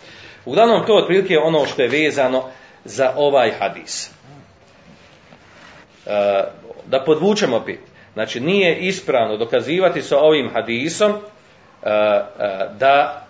[0.46, 2.44] Uglavnom to otprilike je ono što je vezano
[2.86, 4.12] za ovaj hadis.
[6.06, 6.44] E,
[6.86, 7.80] da podvučemo opet.
[8.14, 11.16] Znači nije ispravno dokazivati sa ovim hadisom e,
[11.86, 12.30] e,
[12.80, 13.26] da,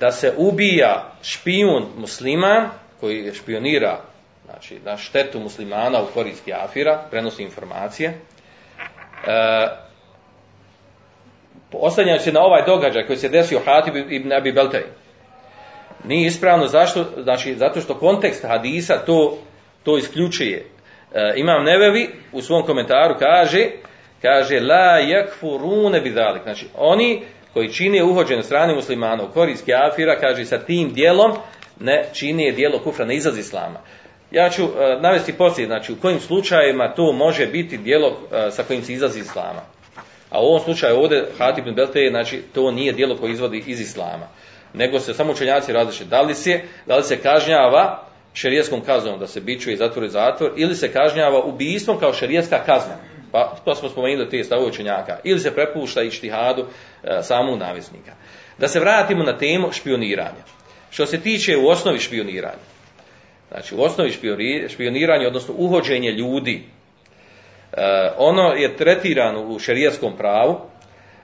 [0.00, 2.68] da se ubija špijun musliman
[3.00, 4.00] koji špionira
[4.44, 8.08] znači, na štetu muslimana u korist kafira, prenosi informacije.
[8.08, 8.18] E,
[11.72, 14.82] oslanjajući se na ovaj događaj koji se desio Hatib ibn Abi Beltaj.
[16.04, 17.04] Nije ispravno zašto?
[17.22, 19.38] Znači, zato što kontekst hadisa to,
[19.82, 20.66] to isključuje.
[21.14, 23.66] E, Imam Nevevi u svom komentaru kaže
[24.22, 26.42] kaže la yakfurune bidalik.
[26.42, 31.32] Znači oni koji čine uhođene strane muslimana u korist kafira, kaže sa tim dijelom
[31.80, 33.80] ne čini dijelo kufra, ne izlazi islama.
[34.30, 38.62] Ja ću e, navesti poslije, znači u kojim slučajevima to može biti dijelo e, sa
[38.62, 39.60] kojim se izlazi islama.
[40.30, 43.80] A u ovom slučaju ovdje Hatib ibn Belte, znači to nije dijelo koje izvodi iz
[43.80, 44.28] islama.
[44.74, 48.04] Nego se samo učenjaci različe da li se, da li se kažnjava
[48.34, 52.96] šerijskom kaznom da se bičuje i zatvori zatvor ili se kažnjava ubijstvom kao šerijska kazna.
[53.32, 55.18] Pa to smo spomenuli te stavove učenjaka.
[55.24, 56.64] Ili se prepušta i štihadu
[57.04, 58.12] e, samog navisnika.
[58.58, 60.44] Da se vratimo na temu špioniranja.
[60.90, 62.68] Što se tiče u osnovi špioniranja.
[63.48, 64.10] Znači u osnovi
[64.68, 66.64] špioniranja, odnosno uhođenje ljudi,
[67.72, 70.60] e, ono je tretirano u šerijskom pravu,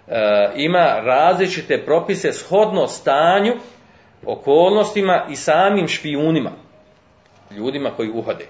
[0.09, 3.53] e, ima različite propise shodno stanju,
[4.27, 6.51] okolnostima i samim špijunima,
[7.51, 8.47] ljudima koji uhode.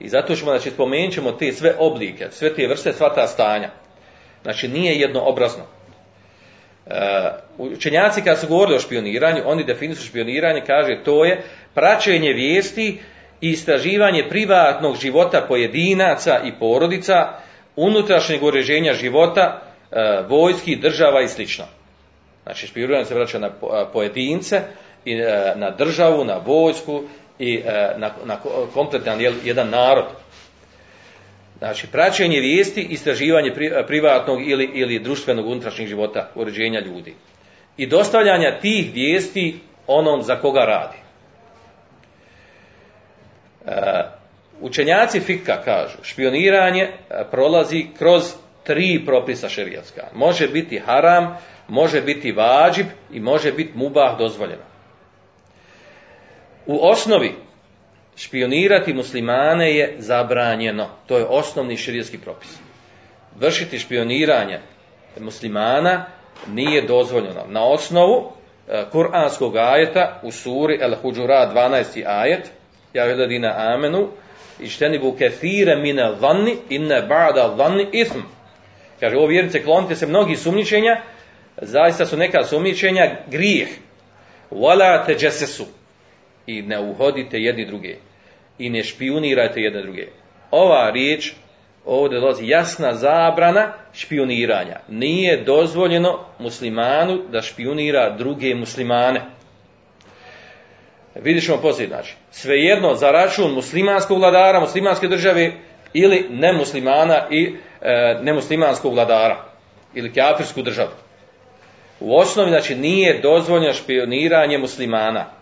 [0.00, 3.70] I zato ćemo, znači, spomenut ćemo te sve oblike, sve te vrste, sva ta stanja.
[4.42, 5.64] Znači, nije jednoobrazno.
[6.86, 11.42] E, učenjaci kad su govorili o špioniranju, oni definišu špioniranje, kaže, to je
[11.74, 12.98] praćenje vijesti
[13.40, 17.28] i istraživanje privatnog života pojedinaca i porodica,
[17.76, 21.42] unutrašnjeg uređenja života, e, vojski, država i sl.
[22.42, 23.50] Znači, špioniranje se vraća na
[23.92, 24.60] pojedince,
[25.04, 27.02] i e, na državu, na vojsku
[27.40, 27.62] i
[27.96, 28.36] na, na
[28.74, 30.04] kompletan jedan narod.
[31.58, 33.52] Znači, praćenje vijesti, istraživanje
[33.86, 37.14] privatnog ili, ili društvenog unutrašnjeg života, uređenja ljudi.
[37.76, 40.96] I dostavljanja tih vijesti onom za koga radi.
[43.66, 44.02] E,
[44.60, 46.92] učenjaci fika kažu, špioniranje e,
[47.30, 48.22] prolazi kroz
[48.64, 50.02] tri propisa šerijatska.
[50.14, 54.69] Može biti haram, može biti vađib i može biti mubah dozvoljeno.
[56.70, 57.34] U osnovi
[58.16, 60.88] špionirati muslimane je zabranjeno.
[61.06, 62.58] To je osnovni širijski propis.
[63.40, 64.60] Vršiti špioniranje
[65.20, 66.04] muslimana
[66.48, 67.44] nije dozvoljeno.
[67.48, 68.32] Na osnovu
[68.68, 72.04] e, kuranskog ajeta u suri El Huđura 12.
[72.06, 72.50] ajet
[72.94, 74.08] ja veladina amenu
[75.00, 78.18] bu kefire mine vanni inne ba'da vanni ism.
[79.00, 81.00] Kaže, o vjernice, klonite se mnogi sumničenja,
[81.62, 83.68] zaista su neka sumničenja grijeh.
[84.50, 85.79] Wala te su
[86.46, 87.96] i ne uhodite jedni druge
[88.58, 90.06] i ne špionirajte jedne druge.
[90.50, 91.32] Ova riječ
[91.84, 94.76] ovdje dolazi jasna zabrana špioniranja.
[94.88, 99.20] Nije dozvoljeno muslimanu da špionira druge muslimane.
[101.14, 105.52] Vidjet ćemo poslije, znači, svejedno za račun muslimanskog vladara, muslimanske države
[105.92, 109.44] ili nemuslimana i e, nemuslimanskog vladara
[109.94, 110.90] ili kafirsku državu.
[112.00, 115.39] U osnovi, znači, nije dozvoljeno špioniranje muslimana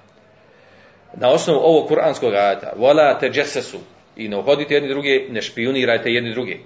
[1.21, 3.79] na osnovu ovog kuranskog ajata vola te džesesu
[4.17, 6.61] i ne uhodite jedni druge, ne špionirajte jedni drugi.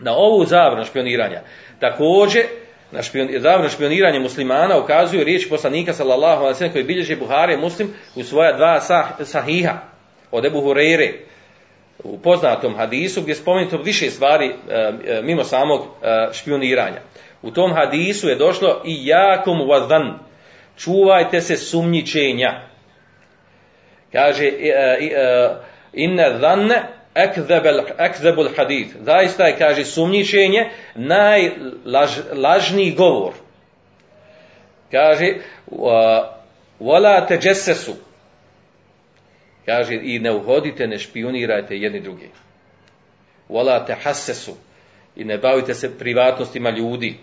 [0.00, 1.42] Na ovu zabranu špioniranja
[1.80, 2.44] također
[2.92, 7.94] na špion, zabranu špioniranja muslimana ukazuju riječ poslanika sallallahu alejhi ve koji bilježi Buhari muslim
[8.14, 9.78] u svoja dva sah, sahiha
[10.30, 11.12] od Ebu Hurere
[12.04, 14.54] u poznatom hadisu gdje je spomenuto više stvari e,
[15.06, 17.00] e, mimo samog e, špioniranja.
[17.42, 20.18] U tom hadisu je došlo i jakom vazdan.
[20.76, 22.67] Čuvajte se sumnjičenja.
[24.12, 24.52] Kaže,
[25.92, 26.82] inne dhanne
[27.98, 28.96] ekzebul hadith.
[29.04, 33.32] Zaista je, kaže, sumnjičenje najlažniji govor.
[34.90, 35.34] Kaže,
[36.80, 37.94] vola te džesesu.
[39.66, 42.30] Kaže, i ne uhodite, ne špionirajte jedni drugi.
[43.48, 44.56] Vola te hasesu.
[45.16, 47.16] I ne bavite se privatnostima ljudi.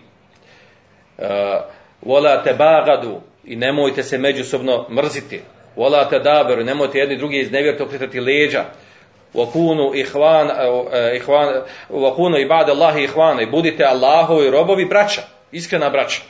[2.02, 3.20] Vola te bagadu.
[3.44, 5.40] I nemojte se međusobno mrziti.
[5.76, 8.64] Vola te daberu, nemojte jedni drugi iznevjeriti okretati leđa.
[9.34, 11.48] Vakunu ihvan, e, ihvan,
[11.90, 16.22] vakunu ibad Allahi ihvana i budite Allahovi robovi braća, iskrena braća.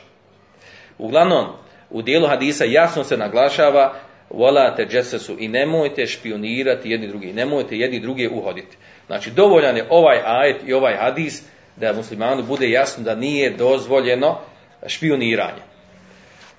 [0.97, 1.45] Uglavnom,
[1.89, 3.93] u dijelu hadisa jasno se naglašava
[4.29, 8.77] volate džesesu i nemojte špionirati jedni drugi, nemojte jedni druge uhoditi.
[9.07, 11.43] Znači, dovoljan je ovaj ajet i ovaj hadis
[11.75, 14.39] da muslimanu bude jasno da nije dozvoljeno
[14.87, 15.61] špioniranje.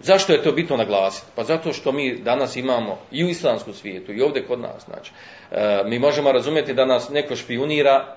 [0.00, 1.26] Zašto je to bitno naglasiti?
[1.34, 4.84] Pa zato što mi danas imamo i u islamskom svijetu i ovdje kod nas.
[4.84, 5.12] Znači,
[5.50, 8.16] e, mi možemo razumjeti da nas neko špionira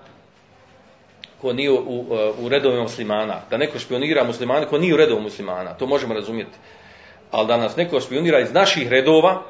[1.42, 2.06] ko nije u,
[2.40, 3.42] u, redovima muslimana.
[3.50, 5.74] Da neko špionira muslimana ko nije u redovu muslimana.
[5.74, 6.58] To možemo razumjeti.
[7.32, 9.44] Ali da nas neko špionira iz naših redova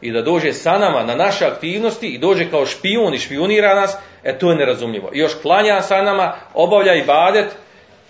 [0.00, 3.96] i da dođe sa nama na naše aktivnosti i dođe kao špijun i špionira nas,
[4.22, 5.10] e to je nerazumljivo.
[5.12, 7.46] I još klanja sa nama, obavlja i badet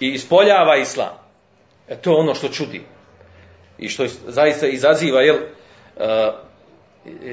[0.01, 1.19] i ispoljava islam.
[1.89, 2.94] E to je ono što čudi
[3.79, 6.03] i što zaista izaziva jel, uh,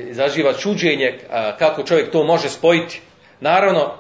[0.09, 1.19] izaziva čuđenje
[1.59, 3.01] kako čovjek to može spojiti.
[3.39, 3.93] Naravno,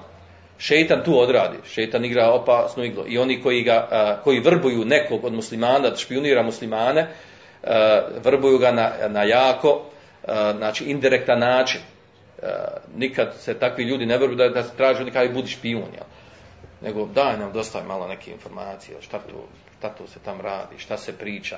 [0.57, 1.57] šeitan tu odradi.
[1.73, 3.03] Šeitan igra opasnu iglu.
[3.07, 7.07] I oni koji, ga, a, koji vrbuju nekog od muslimana, da špionira muslimane,
[8.23, 9.81] vrbuju ga na, na jako,
[10.57, 11.81] znači indirektan način.
[12.95, 16.05] Nikad se takvi ljudi ne vrbuju da, da se traže nekaj budi špijun, jel?
[16.81, 20.97] Nego daj nam dostavi malo neke informacije, šta to, šta to se tam radi, šta
[20.97, 21.57] se priča,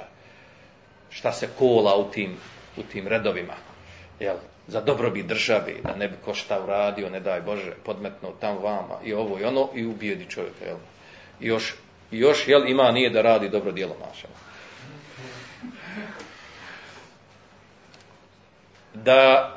[1.14, 2.38] šta se kola u tim,
[2.78, 3.54] u tim redovima,
[4.20, 4.36] jel?
[4.68, 8.96] za dobrobit državi, da ne bi ko šta uradio, ne daj Bože, podmetno tam vama
[9.04, 10.78] i ovo i ono i ubijedi čovjeka, jel?
[11.40, 11.76] I još,
[12.12, 14.28] još, jel, ima nije da radi dobro djelo naše.
[18.94, 19.52] Da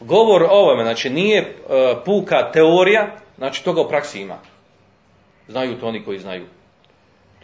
[0.00, 4.38] govor o ovome, znači nije uh, puka teorija, znači toga u praksi ima.
[5.48, 6.46] Znaju to oni koji znaju.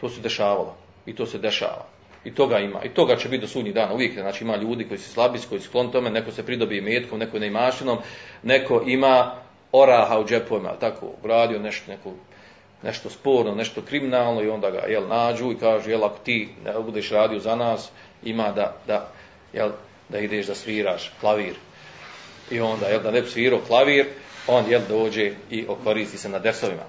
[0.01, 0.75] To se dešavalo
[1.05, 1.98] i to se dešava.
[2.23, 2.83] I toga ima.
[2.83, 3.93] I toga će biti do sudnjih dana.
[3.93, 7.19] Uvijek znači, ima ljudi koji su slabi, koji su sklon tome, neko se pridobije metkom,
[7.19, 7.97] neko neimašinom,
[8.43, 9.35] neko ima
[9.71, 12.11] oraha u džepovima, tako, gradio nešto, neko,
[12.83, 16.73] nešto sporno, nešto kriminalno i onda ga jel, nađu i kažu, jel, ako ti ne
[16.79, 17.89] budeš radio za nas,
[18.23, 19.11] ima da, da,
[19.53, 19.69] jel,
[20.09, 21.55] da ideš da sviraš klavir.
[22.51, 24.05] I onda, jel, da ne bi svirao klavir,
[24.47, 26.83] on, jel, dođe i okoristi se na desovima.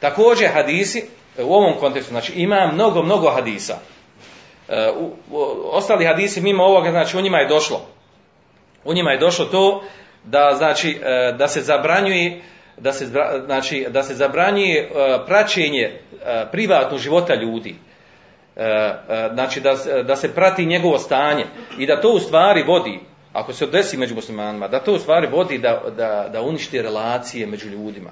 [0.00, 1.08] Također hadisi,
[1.42, 3.78] u ovom kontekstu, znači ima mnogo, mnogo hadisa.
[4.68, 5.38] E, u, u,
[5.72, 7.80] ostali hadisi mimo ovoga, znači u njima je došlo.
[8.84, 9.82] U njima je došlo to
[10.24, 12.42] da znači e, da se zabranjuje
[12.78, 13.06] da se
[13.46, 14.88] znači da se zabranjuje e,
[15.26, 16.00] praćenje e,
[16.52, 17.76] privatnog života ljudi.
[18.56, 18.94] E,
[19.34, 21.44] znači da, da se prati njegovo stanje
[21.78, 23.00] i da to u stvari vodi
[23.32, 27.46] ako se desi među muslimanima, da to u stvari vodi da, da, da uništi relacije
[27.46, 28.10] među ljudima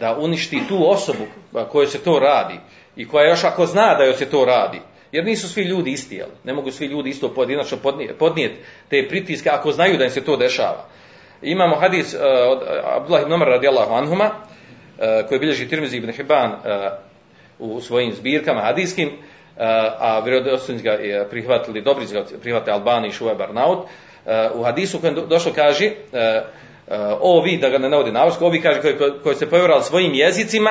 [0.00, 1.26] da uništi tu osobu
[1.72, 2.60] kojoj se to radi
[2.96, 4.80] i koja još ako zna da joj se to radi,
[5.12, 6.28] jer nisu svi ljudi isti, jel?
[6.44, 7.78] ne mogu svi ljudi isto pojedinačno
[8.18, 8.56] podnijeti
[8.90, 10.84] te pritiske ako znaju da im se to dešava.
[11.42, 16.52] Imamo hadis uh, od Abdullah ibn Umar radijallahu anhuma, uh, koji bilježi Tirmizi ibn Hibban
[16.52, 16.58] uh,
[17.58, 19.14] u svojim zbirkama hadiskim, uh,
[19.98, 23.88] a vjerodostojni ga je prihvatili, dobri ga prihvatili Albani i Šuvaj Barnaut,
[24.54, 25.90] u hadisu kojem došlo kaže,
[27.20, 30.70] ovi, da ga ne navodi navrsko, ovi kaže koji, koji se povjerali svojim jezicima,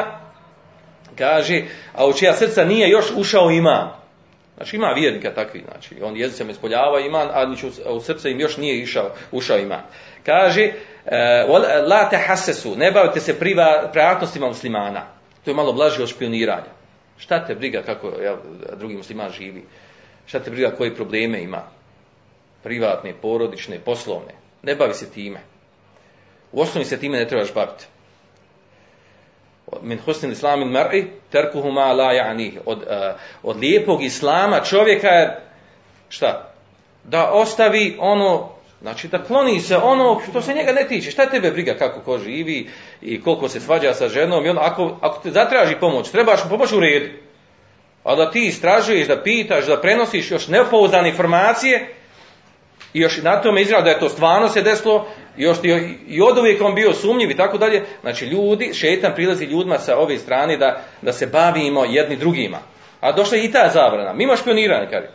[1.18, 1.64] kaže,
[1.94, 3.90] a u čija srca nije još ušao iman.
[4.56, 7.28] Znači ima vjernika takvi, znači on jezicama ispoljava iman,
[7.86, 9.82] a u srce im još nije išao, ušao iman.
[10.26, 10.72] Kaže,
[11.06, 11.12] uh,
[11.90, 15.08] la te hasesu, ne bavite se priva, prijatnostima muslimana.
[15.44, 16.76] To je malo blaže od špioniranja.
[17.18, 18.38] Šta te briga kako ja,
[18.76, 19.66] drugi musliman živi?
[20.26, 21.64] Šta te briga koje probleme ima?
[22.64, 24.34] Privatne, porodične, poslovne.
[24.64, 25.40] Ne bavi se time.
[26.56, 27.86] U osnovi se time ne trebaš baviti.
[29.82, 30.00] Min
[30.32, 32.12] islamin mar'i terkuhu ma la.
[32.66, 32.86] Od, uh,
[33.44, 35.40] od lijepog islama čovjeka je
[36.10, 36.54] šta?
[37.04, 38.50] Da ostavi ono,
[38.82, 41.12] znači da kloni se ono što se njega ne tiče.
[41.12, 42.70] Šta tebe briga kako ko živi
[43.02, 46.50] i koliko se svađa sa ženom i ono, ako, ako te zatraži pomoć, trebaš mu
[46.50, 47.10] pomoć u redu.
[48.04, 51.96] A da ti istražuješ, da pitaš, da prenosiš još nepouzdane informacije,
[52.96, 56.38] i još na tome izgleda da je to stvarno se desilo, još ti, i od
[56.38, 57.86] uvijek on bio sumnjiv i tako dalje.
[58.02, 62.60] Znači ljudi, šetan prilazi ljudima sa ove strane da, da se bavimo jedni drugima.
[63.02, 65.08] A došla je i ta zabrana, mimo špioniranja, kaže.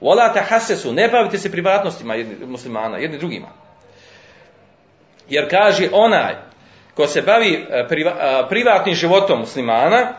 [0.00, 3.48] Vola ta hasesu, ne bavite se privatnostima jedni, muslimana, jedni drugima.
[5.28, 6.34] Jer kaže onaj
[6.94, 10.12] ko se bavi priva, privatnim životom muslimana,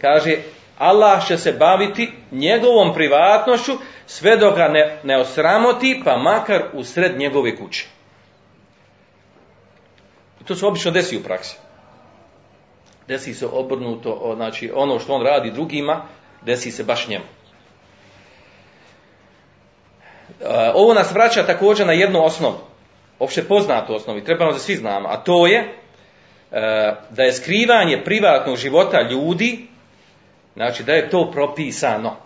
[0.00, 0.36] kaže
[0.78, 3.72] Allah će se baviti njegovom privatnošću
[4.06, 7.86] sve dok ga ne, ne osramoti, pa makar u sred njegove kuće.
[10.40, 11.56] I to se obično desi u praksi.
[13.08, 16.02] Desi se obrnuto, znači ono što on radi drugima,
[16.42, 17.24] desi se baš njemu.
[20.74, 22.58] Ovo nas vraća također na jednu osnovu,
[23.18, 25.74] opšte poznatu osnovu i trebamo da svi znamo, a to je
[27.10, 29.70] da je skrivanje privatnog života ljudi
[30.54, 32.16] Znači da je to propisano.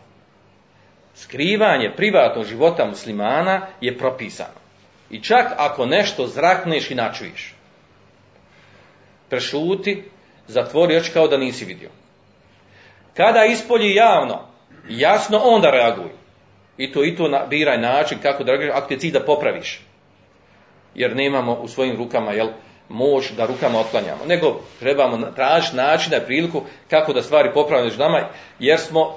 [1.14, 4.58] Skrivanje privatnog života muslimana je propisano.
[5.10, 7.53] I čak ako nešto zrakneš i načuješ,
[9.34, 10.02] prešuti,
[10.46, 11.90] zatvori oči kao da nisi vidio.
[13.16, 14.40] Kada ispolji javno,
[14.88, 16.10] jasno onda reaguj.
[16.76, 19.80] I to i to biraj način kako da reaguješ, ako ti je cilj da popraviš.
[20.94, 22.48] Jer nemamo u svojim rukama, jel,
[22.88, 27.98] moć da rukama otklanjamo, nego trebamo tražiti načina i priliku kako da stvari popravimo među
[27.98, 28.28] nama,
[28.58, 29.16] jer smo uh,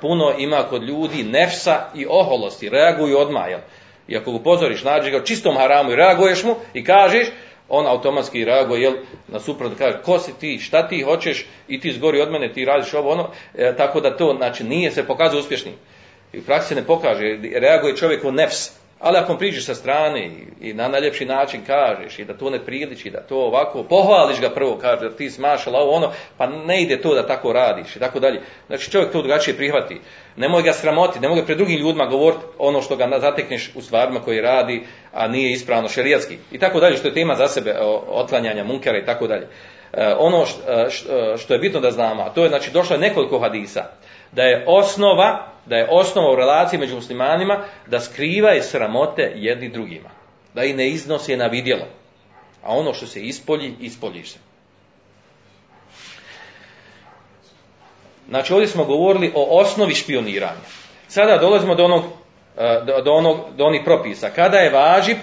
[0.00, 3.60] puno ima kod ljudi nefsa i oholosti, reaguju odmah, jel?
[4.08, 7.26] I ako ga upozoriš, nađi ga u čistom haramu i reaguješ mu i kažeš,
[7.70, 8.94] on automatski reaguje, jel,
[9.28, 11.46] na suprotno kaže, ko si ti, šta ti hoćeš?
[11.68, 14.90] I ti zgori od mene, ti radiš ovo, ono, e, tako da to, znači, nije
[14.90, 15.74] se pokazao uspješnim.
[16.32, 20.30] I u praksi se ne pokaže, reaguje čovjek u nefs, Ali ako priđeš sa strane
[20.60, 24.50] i, na najljepši način kažeš i da to ne priliči, da to ovako, pohvališ ga
[24.50, 27.98] prvo, kaže da ti smašala ovo ono, pa ne ide to da tako radiš i
[27.98, 28.40] tako dalje.
[28.66, 30.00] Znači čovjek to drugačije prihvati.
[30.36, 34.20] Nemoj ga sramoti, nemoj ga pred drugim ljudima govoriti ono što ga zatekneš u stvarima
[34.20, 36.38] koje radi, a nije ispravno šerijatski.
[36.52, 37.74] I tako dalje, što je tema za sebe
[38.08, 39.48] otklanjanja munkera i tako dalje.
[39.92, 43.00] E, ono e, e, što je bitno da znamo, a to je znači došlo je
[43.00, 43.84] nekoliko hadisa,
[44.32, 50.10] da je osnova, da je osnova u relaciji među muslimanima da skrivaju sramote jedni drugima.
[50.54, 51.86] Da ih ne iznose na vidjelo.
[52.62, 54.38] A ono što se ispolji, ispolji se.
[58.28, 60.66] Znači ovdje smo govorili o osnovi špioniranja.
[61.08, 62.04] Sada dolazimo do onog,
[62.58, 64.30] e, do onog, do onih propisa.
[64.30, 65.16] Kada je važib,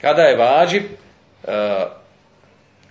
[0.00, 0.82] kada je važib,
[1.44, 2.01] e,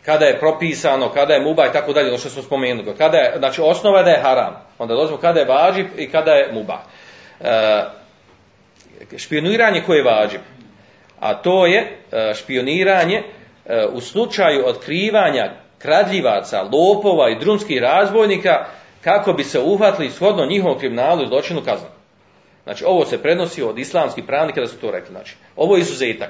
[0.06, 2.96] kada je propisano, kada je muba i tako dalje, ono što smo spomenuli.
[2.98, 4.66] Kada je, znači osnova je da je haram.
[4.78, 6.82] Onda dolazimo kada je važib i kada je muba.
[7.40, 7.84] E,
[9.18, 10.42] špioniranje koje je važib,
[11.20, 13.24] a to je e, špioniranje
[13.66, 18.66] e, u slučaju otkrivanja kradljivaca, lopova i drumskih razbojnika
[19.04, 21.88] kako bi se uhvatili shodno njihovom kriminalu i zločinu kaznu.
[22.64, 25.12] Znači, ovo se prenosi od islamskih pravnika da su to rekli.
[25.12, 26.30] Znači, ovo je izuzetak.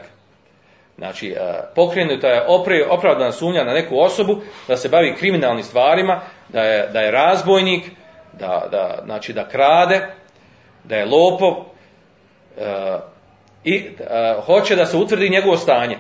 [1.02, 1.36] Znači, e,
[1.76, 2.46] pokrenuta je
[2.90, 7.84] opravdana sumnja na neku osobu da se bavi kriminalnim stvarima, da je, da je razbojnik,
[8.34, 10.08] da, da, znači, da krade,
[10.84, 11.54] da je lopov
[12.58, 12.98] e,
[13.64, 13.92] i e,
[14.46, 15.98] hoće da se utvrdi njegovo stanje.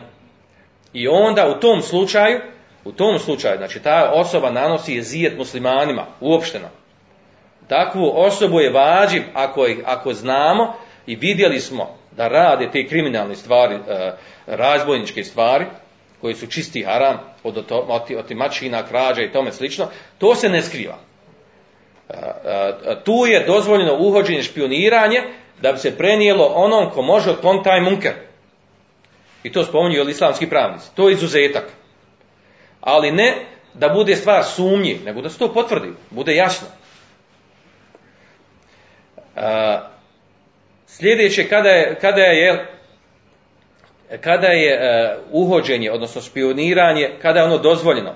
[0.93, 2.39] I onda u tom slučaju,
[2.85, 6.67] u tom slučaju, znači ta osoba nanosi jezijet muslimanima, uopšteno.
[7.67, 10.73] Takvu osobu je vađiv, ako, ih- ako znamo
[11.07, 14.11] i vidjeli smo da rade te kriminalne stvari, e,
[14.47, 15.65] razbojničke stvari,
[16.21, 17.71] koji su čisti haram, od
[18.17, 19.87] otimačina, krađa i tome slično,
[20.17, 20.97] to se ne skriva.
[22.09, 25.21] E, e, tu je dozvoljeno uhođenje špioniranje
[25.61, 28.13] da bi se prenijelo onom ko može otkloniti taj munker.
[29.43, 30.95] I to spominju islamski pravnici.
[30.95, 31.63] To je izuzetak.
[32.81, 33.35] Ali ne
[33.73, 36.67] da bude stvar sumnji, nego da se to potvrdi, bude jasno.
[40.97, 42.67] Sljedeće, kada je, kada je,
[44.21, 48.15] kada je e, uhođenje, odnosno špioniranje, kada je ono dozvoljeno,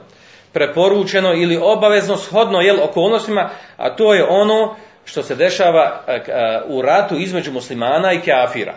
[0.53, 6.21] preporučeno ili obavezno shodno jel, okolnostima, a to je ono što se dešava e, e,
[6.67, 8.76] u ratu između muslimana i kafira.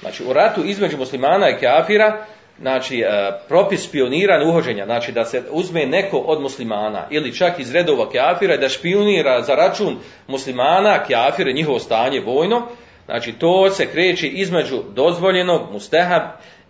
[0.00, 2.24] Znači, u ratu između muslimana i kafira,
[2.60, 7.74] znači, e, propis špioniranja uhođenja, znači da se uzme neko od muslimana ili čak iz
[7.74, 12.68] redova kafira i da špionira za račun muslimana, kafire, njihovo stanje vojno,
[13.08, 16.22] znači to se kreće između dozvoljenog, mustehab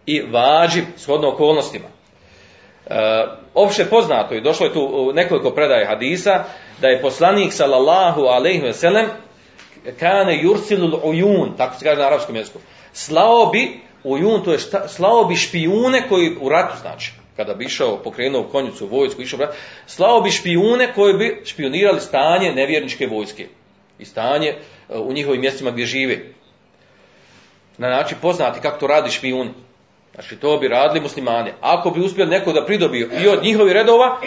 [0.06, 1.86] i vađib shodno okolnostima.
[2.86, 2.94] E,
[3.54, 6.44] opće poznato i došlo je tu nekoliko predaje hadisa
[6.80, 9.06] da je poslanik sallallahu alejhi ve sellem
[9.98, 12.58] kane yursilul uyun, tako se kaže na arapskom jeziku.
[12.92, 17.64] Slao bi ujun, to je šta, slao bi špijune koji u ratu znači, kada bi
[17.64, 19.54] išao pokrenuo konjicu vojsku, išao u rat,
[19.86, 23.46] slao bi špijune koji bi špionirali stanje nevjerničke vojske
[23.98, 24.54] i stanje
[24.88, 26.18] u njihovim mjestima gdje žive.
[27.78, 29.54] Na način poznati kako to radi špijun.
[30.14, 31.52] Znači to bi radili muslimani.
[31.60, 34.20] Ako bi uspjeli neko da pridobio i od njihovih redova,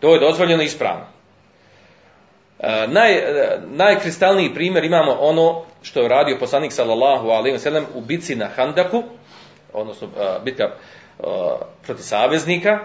[0.00, 1.04] to je dozvoljeno ispravno.
[2.60, 7.86] E, naj, e, najkristalniji primjer imamo ono što je radio poslanik sallallahu alejhi ve sellem
[7.94, 9.02] u bitci na Handaku,
[9.72, 10.72] odnosno e, bitka e,
[11.86, 12.78] protiv saveznika.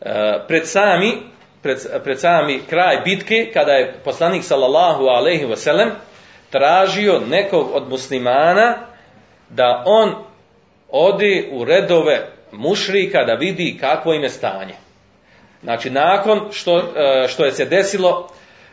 [0.00, 1.33] E, pred sami
[1.64, 5.90] pred, pred sami kraj bitke kada je poslanik sallallahu alejhi ve sellem
[6.50, 8.76] tražio nekog od muslimana
[9.50, 10.14] da on
[10.90, 14.74] odi u redove mušrika da vidi kakvo im je stanje.
[15.62, 18.28] Znači, nakon što, e, što je se desilo,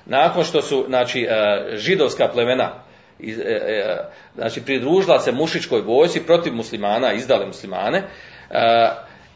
[0.06, 2.72] nakon što su znači, e, židovska plemena
[3.20, 3.98] e,
[4.36, 8.04] znači, pridružila se mušičkoj vojsi protiv muslimana, izdale muslimane,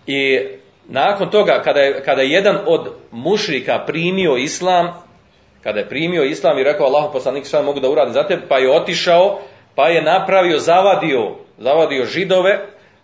[0.08, 0.40] i
[0.88, 4.94] nakon toga, kada je, kada je jedan od mušrika primio islam,
[5.64, 8.58] kada je primio islam i rekao Allahu poslanik šta mogu da uradim za tebe, pa
[8.58, 9.40] je otišao,
[9.76, 12.60] pa je napravio, zavadio, zavadio židove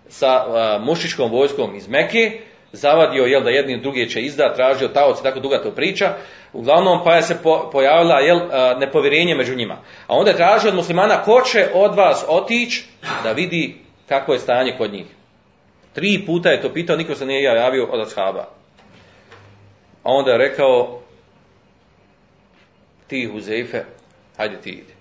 [0.07, 0.45] sa
[0.79, 5.39] mušičkom vojskom iz Mekije, zavadio jel da jedni drugi će izda, tražio taoc i tako
[5.39, 6.13] duga to priča.
[6.53, 8.39] Uglavnom pa je se po, pojavila jel
[8.79, 9.77] nepovjerenje među njima.
[10.07, 12.85] A onda je tražio od muslimana ko će od vas otići
[13.23, 13.75] da vidi
[14.09, 15.05] kako je stanje kod njih.
[15.93, 18.47] Tri puta je to pitao, niko se nije javio od ashaba.
[20.03, 21.01] A onda je rekao,
[23.07, 23.83] ti Huzeife,
[24.37, 24.93] hajde ti ide.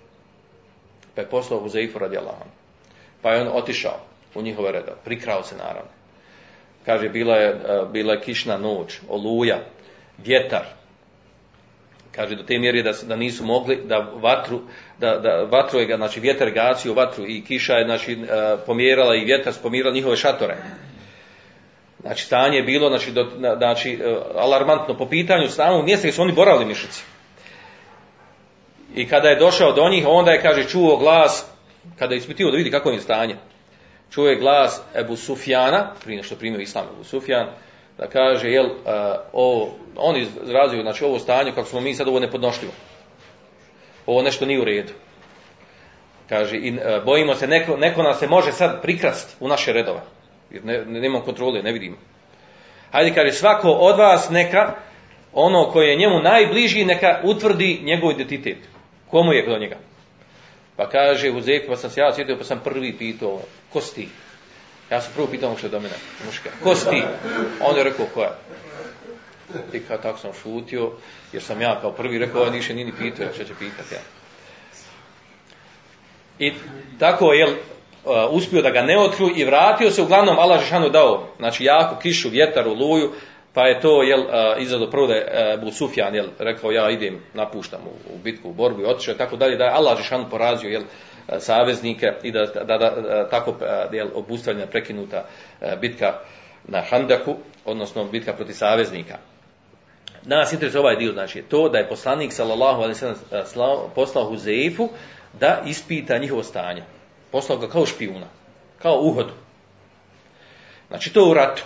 [1.14, 2.48] Pa je poslao Huzeifu radi Allahom.
[3.22, 4.00] Pa je on otišao
[4.34, 5.90] u njihove redove, prikrao se naravno.
[6.86, 9.58] Kaže, bila je, e, bila je kišna noć, oluja,
[10.18, 10.64] vjetar.
[12.12, 14.60] Kaže do te mjere da, da nisu mogli da vatru,
[15.00, 18.16] da, da vatru je, znači vjetar gacio vatru i kiša je znači, e,
[18.66, 20.56] pomjerala i vjetar pomjerala njihove šatore.
[22.00, 23.26] Znači stanje je bilo znači, do,
[23.56, 27.02] znači, e, alarmantno po pitanju samog mjesta gdje su oni boravili mišici.
[28.94, 31.46] I kada je došao do njih, onda je, kaže, čuo glas,
[31.98, 33.36] kada je ispitio da vidi kako je stanje,
[34.10, 37.46] čuo je glas Ebu Sufjana, prije što primio islam Ebu Sufjan,
[37.98, 38.72] da kaže, jel, uh,
[39.32, 42.72] ovo, on izrazio, znači, ovo stanje, kako smo mi sad, ovo nepodnošljivo.
[44.10, 44.92] Ovo nešto nije u redu.
[46.28, 50.00] Kaže, i, uh, bojimo se, neko, neko nas se može sad prikrast u naše redove.
[50.50, 51.96] Jer ne, ne, nemamo kontrole, ne vidimo.
[52.92, 54.74] Hajde, kaže, svako od vas neka,
[55.32, 58.58] ono koje je njemu najbliži, neka utvrdi njegov identitet.
[59.10, 59.76] Komu je do njega?
[60.76, 63.40] Pa kaže, u Zeku, pa sam se ja sjetio, pa sam prvi pitao,
[63.72, 64.08] ko si ti?
[64.90, 65.94] Ja sam prvo pitao što je do mene,
[66.26, 67.02] muška, ko si ti?
[67.60, 68.30] On je rekao, ko je?
[69.72, 70.92] I kao tako sam šutio,
[71.32, 74.00] jer sam ja kao prvi rekao, ovaj niše nije ni pitao, što će pitati ja.
[76.38, 76.52] I
[76.98, 77.56] tako je
[78.30, 82.28] uspio da ga ne otkriju i vratio se, uglavnom Allah Žešanu dao, znači jako kišu,
[82.28, 83.12] vjetar, oluju,
[83.54, 84.24] pa je to jel,
[84.58, 88.52] izrado prvo da je Abu Sufjan jel, rekao ja idem, napuštam u, u bitku, u
[88.52, 90.82] borbu i otišao tako dalje, da je Allah Žešanu porazio jel,
[91.38, 93.54] saveznike i da, da, da, da tako
[93.92, 95.24] jel, obustavljena prekinuta
[95.80, 96.14] bitka
[96.64, 99.18] na Handaku, odnosno bitka protiv saveznika.
[100.24, 104.88] Nas interesuje ovaj dio, znači to da je poslanik sallallahu alejhi ve sellem poslao Huzeifu
[105.40, 106.82] da ispita njihovo stanje.
[107.32, 108.26] Poslao ga kao špijuna,
[108.78, 109.32] kao uhodu.
[110.88, 111.62] Znači to u ratu.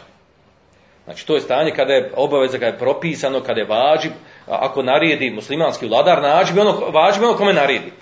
[1.05, 4.13] Znači to je stanje kada je obaveza, kada je propisano, kada je vađib,
[4.47, 6.93] ako naredi muslimanski vladar, nađi ono,
[7.23, 7.93] ono kome naredi.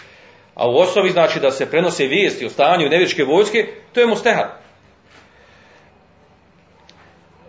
[0.55, 4.63] A u osnovi znači da se prenose vijesti o stanju nevječke vojske, to je mustehad.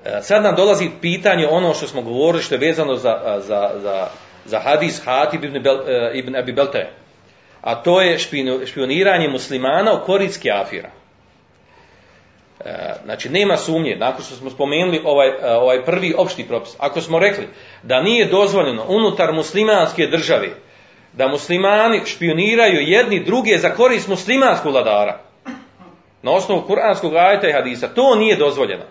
[0.06, 4.08] E, sad nam dolazi pitanje ono što smo govorili, što je vezano za, za, za,
[4.46, 6.90] za hadis Hatib ibn, Bel, e, ibn Abi Belte.
[7.62, 8.20] A to je
[8.66, 10.90] špioniranje muslimana u korist kafira.
[12.66, 17.20] E, znači, nema sumnje, nakon što smo spomenuli ovaj, ovaj prvi opšti propis, ako smo
[17.20, 17.48] rekli
[17.84, 20.50] da nije dozvoljeno unutar muslimanske države
[21.14, 25.20] da muslimani špioniraju jedni druge za korist muslimanskog vladara,
[26.22, 28.84] na osnovu kuranskog ajeta i hadisa, to nije dozvoljeno.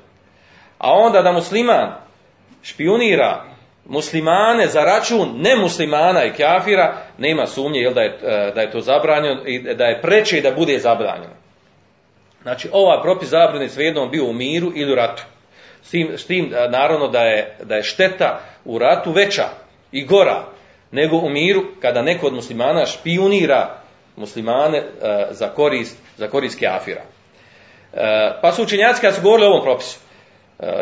[0.82, 1.92] A onda da musliman
[2.62, 3.44] špionira
[3.84, 8.18] muslimane za račun nemuslimana i kafira, nema sumnje jel, da, je,
[8.54, 11.34] da je to zabranjeno i da je preče da bude zabranjeno.
[12.42, 15.22] Znači, ovaj propis zabrane svejedno bio u miru ili u ratu.
[15.82, 19.48] S tim, s tim naravno da je, da je šteta u ratu veća
[19.92, 20.44] i gora
[20.90, 23.78] nego u miru kada neko od muslimana špionira
[24.16, 24.86] muslimane uh,
[25.30, 27.02] za korist, za korist kafira.
[28.42, 29.98] Pa su učenjaci kada su govorili o ovom propisu,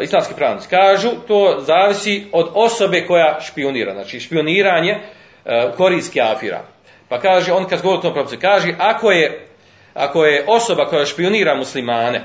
[0.03, 6.63] islamski pravnici kažu, to zavisi od osobe koja špionira, znači špioniranje uh, korist kafira.
[7.09, 9.47] Pa kaže, on kad govori o tom propisu, kaže, ako je
[9.95, 12.25] ako je osoba koja špionira muslimane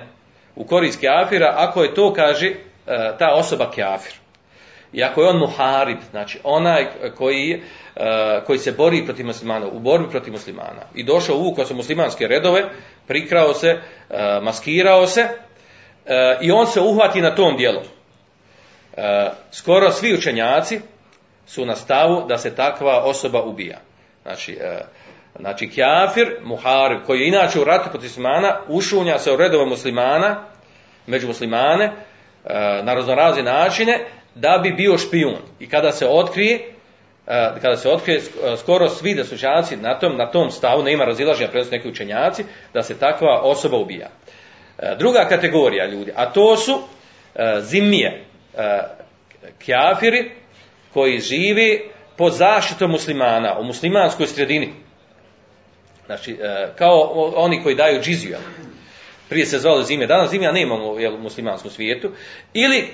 [0.56, 2.54] u korist kafira, ako je to, kaže,
[3.20, 4.14] ta osoba kafir.
[4.94, 6.86] I ako je on muharib, znači onaj
[7.18, 7.62] koji,
[8.46, 12.64] koji se bori protiv muslimana, u borbi protiv muslimana, i došao uvukao se muslimanske redove,
[13.08, 13.80] prikrao se,
[14.42, 15.28] maskirao se,
[16.42, 17.82] i on se uhvati na tom dijelu.
[19.52, 20.82] Skoro svi učenjaci
[21.46, 23.80] su na stavu da se takva osoba ubija.
[24.24, 24.58] Znači,
[25.40, 30.44] Znači, kjafir, muharib, koji je inače u ratu protiv muslimana, ušunja se u redove muslimana,
[31.08, 31.94] među muslimane, e,
[32.84, 35.38] na raznorazne načine, da bi bio špijun.
[35.60, 36.56] I kada se otkrije,
[37.28, 38.22] e, kada se otkrije,
[38.58, 39.36] skoro svi da su
[39.82, 43.78] na tom, na tom stavu, ne ima razilaženja, prednost neki učenjaci, da se takva osoba
[43.78, 44.10] ubija.
[44.80, 46.82] E, druga kategorija ljudi, a to su
[47.62, 48.24] zimije,
[49.66, 50.32] kjafiri,
[50.94, 54.74] koji živi pod zaštitom muslimana, u muslimanskoj sredini
[56.06, 57.00] Znači, e, kao
[57.36, 58.38] oni koji daju džiziju,
[59.30, 62.12] prije se zvalo zime, danas zime, a ne imamo jel, u muslimanskom svijetu.
[62.54, 62.86] Ili e,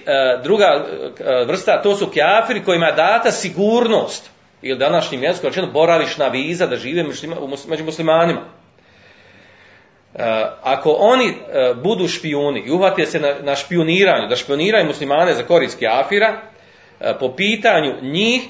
[0.43, 4.29] druga e, vrsta, to su kjafiri kojima je data sigurnost,
[4.61, 7.03] ili današnjim jezikom rečeno boravišna viza da žive
[7.67, 8.41] među muslimanima.
[10.61, 11.33] Ako oni
[11.83, 16.41] budu špijuni i uhvate se na, na špioniranju, da špioniraju muslimane za korist kjafira,
[17.19, 18.41] po pitanju njih,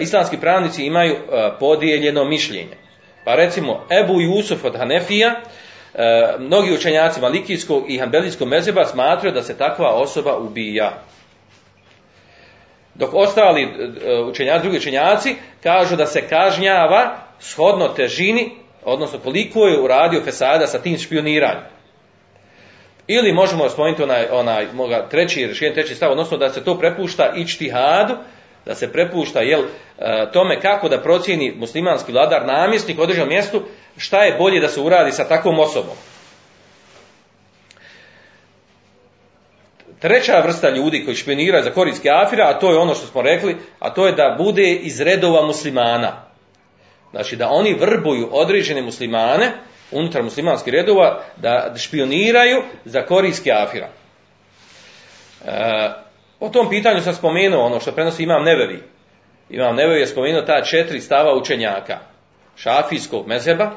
[0.00, 1.16] islamski pravnici imaju
[1.58, 2.76] podijeljeno mišljenje.
[3.24, 5.40] Pa recimo Ebu Jusuf od Hanefija,
[5.94, 11.02] e, mnogi učenjaci Malikijskog i Hanbelijskog mezeba smatraju da se takva osoba ubija.
[12.94, 18.50] Dok ostali e, učenjaci, drugi učenjaci kažu da se kažnjava shodno težini,
[18.84, 21.64] odnosno koliko je uradio Fesada sa tim špioniranjem.
[23.06, 27.32] Ili možemo spomenuti onaj, onaj moga treći rješenje, treći stav, odnosno da se to prepušta
[27.36, 28.16] ičtihadu
[28.66, 29.62] da se prepušta jel,
[29.98, 33.62] e, tome kako da procijeni muslimanski vladar namjesnik u određenom mjestu,
[33.96, 35.96] šta je bolje da se uradi sa takvom osobom.
[40.00, 43.56] Treća vrsta ljudi koji špioniraju za korijski afira, a to je ono što smo rekli,
[43.78, 46.29] a to je da bude iz redova muslimana.
[47.10, 49.52] Znači da oni vrbuju određene muslimane
[49.90, 53.88] unutar muslimanskih redova da špioniraju za korijski afira.
[55.44, 55.90] E,
[56.40, 58.82] o tom pitanju sam spomenuo ono što prenosi Imam Nevevi.
[59.50, 61.98] Imam Nevevi je spomenuo ta četiri stava učenjaka.
[62.56, 63.70] Šafijskog mezeba,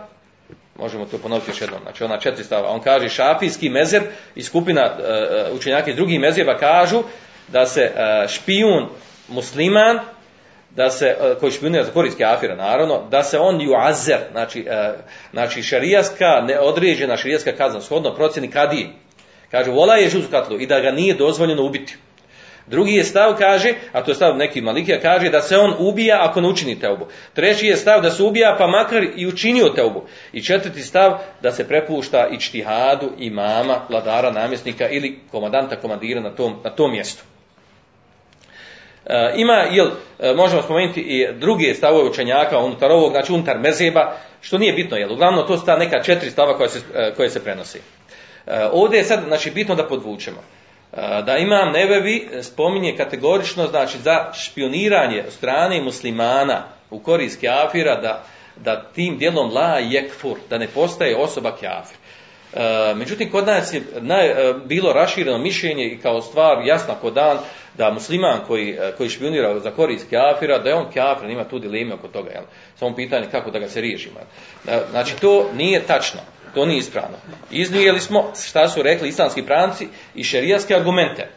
[0.80, 2.70] možemo to ponoviti još jednom, znači ona četiri stava.
[2.70, 4.04] On kaže šafijski mezeb
[4.36, 7.04] i skupina e, učenjaka iz drugih mezeba kažu
[7.48, 8.90] da se e, špijun
[9.28, 10.00] musliman
[10.76, 14.94] da se, e, koji špijunira za koristke afira, naravno, da se on juazer, znači, e,
[15.32, 18.90] znači šarijaska, neodređena šarijaska kazna, shodno procjeni kadiji.
[19.52, 21.98] Kaže, vola je žuzu katlu i da ga nije dozvoljeno ubiti.
[22.68, 26.18] Drugi je stav, kaže, a to je stav neki malikija, kaže da se on ubija
[26.22, 27.08] ako ne učini teobu.
[27.34, 30.04] Treći je stav da se ubija pa makar i učinio teobu.
[30.34, 36.36] I četvrti stav da se prepušta i čtihadu imama, vladara, namjesnika ili komandanta, komandira na
[36.36, 37.24] tom, na tom mjestu.
[39.06, 39.88] E, ima, jel,
[40.20, 44.98] e, možemo spomenuti i druge stavove učenjaka unutar ovog, znači unutar mezeba, što nije bitno,
[44.98, 47.82] jel, uglavnom to su ta neka četiri stava koje se, e, koje se prenosi.
[48.72, 50.38] Ovdje je sad, znači, bitno da podvučemo.
[51.26, 58.24] Da imam nebevi spominje kategorično, znači, za špioniranje strane muslimana u korist kafira, da,
[58.56, 61.98] da tim dijelom la jekfur, da ne postaje osoba kafir.
[62.96, 64.34] Međutim, kod nas je naj,
[64.66, 67.38] bilo rašireno mišljenje i kao stvar jasna kod dan,
[67.78, 71.60] da musliman koji, e, koji špionira za korist kafira, da je on kafir, nema tu
[71.60, 72.30] dileme oko toga.
[72.30, 72.44] Jel?
[72.76, 74.20] Samo pitanje kako da ga se riješimo.
[74.92, 76.20] Znači, to nije tačno.
[76.54, 77.18] To nije ispravno.
[77.52, 81.28] Iznijeli smo šta su rekli islamski pranci i šerijaske argumente.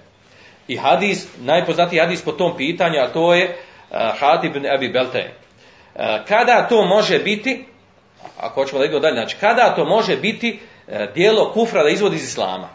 [0.68, 3.56] I hadis, najpoznatiji hadis po tom pitanju, a to je
[3.90, 5.32] uh, Hatib ibn Abi Belte.
[5.94, 7.64] Uh, kada to može biti,
[8.40, 10.58] ako hoćemo da idemo dalje, znači, kada to može biti
[11.14, 12.68] dijelo kufra da izvodi iz islama?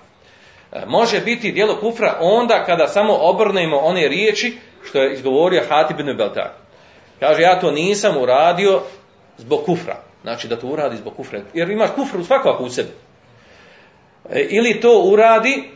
[0.71, 5.99] E, može biti dijelo kufra onda kada samo obrnemo one riječi što je izgovorio Hatib
[5.99, 6.51] ibn Beltak.
[7.19, 8.81] Kaže, ja to nisam uradio
[9.37, 9.95] zbog kufra.
[10.21, 11.39] Znači da to uradi zbog kufra.
[11.53, 12.89] Jer imaš kufru svakako u sebi.
[14.29, 15.69] E, ili to uradi,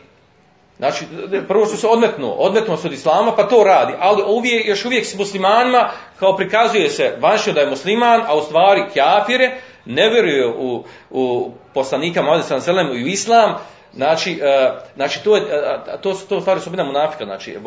[0.76, 1.04] znači
[1.48, 3.92] prvo što se odmetnuo, odmetnuo se od islama, pa to radi.
[3.98, 8.42] Ali uvijek, još uvijek s muslimanima, kao prikazuje se vanšio da je musliman, a u
[8.42, 13.54] stvari kjafire, ne vjeruje u, u poslanika Muhammed sallallahu i u islam,
[13.96, 17.24] Znači, uh, znači to, je, uh, to, to stvari osobina munafika.
[17.24, 17.62] Znači, uh,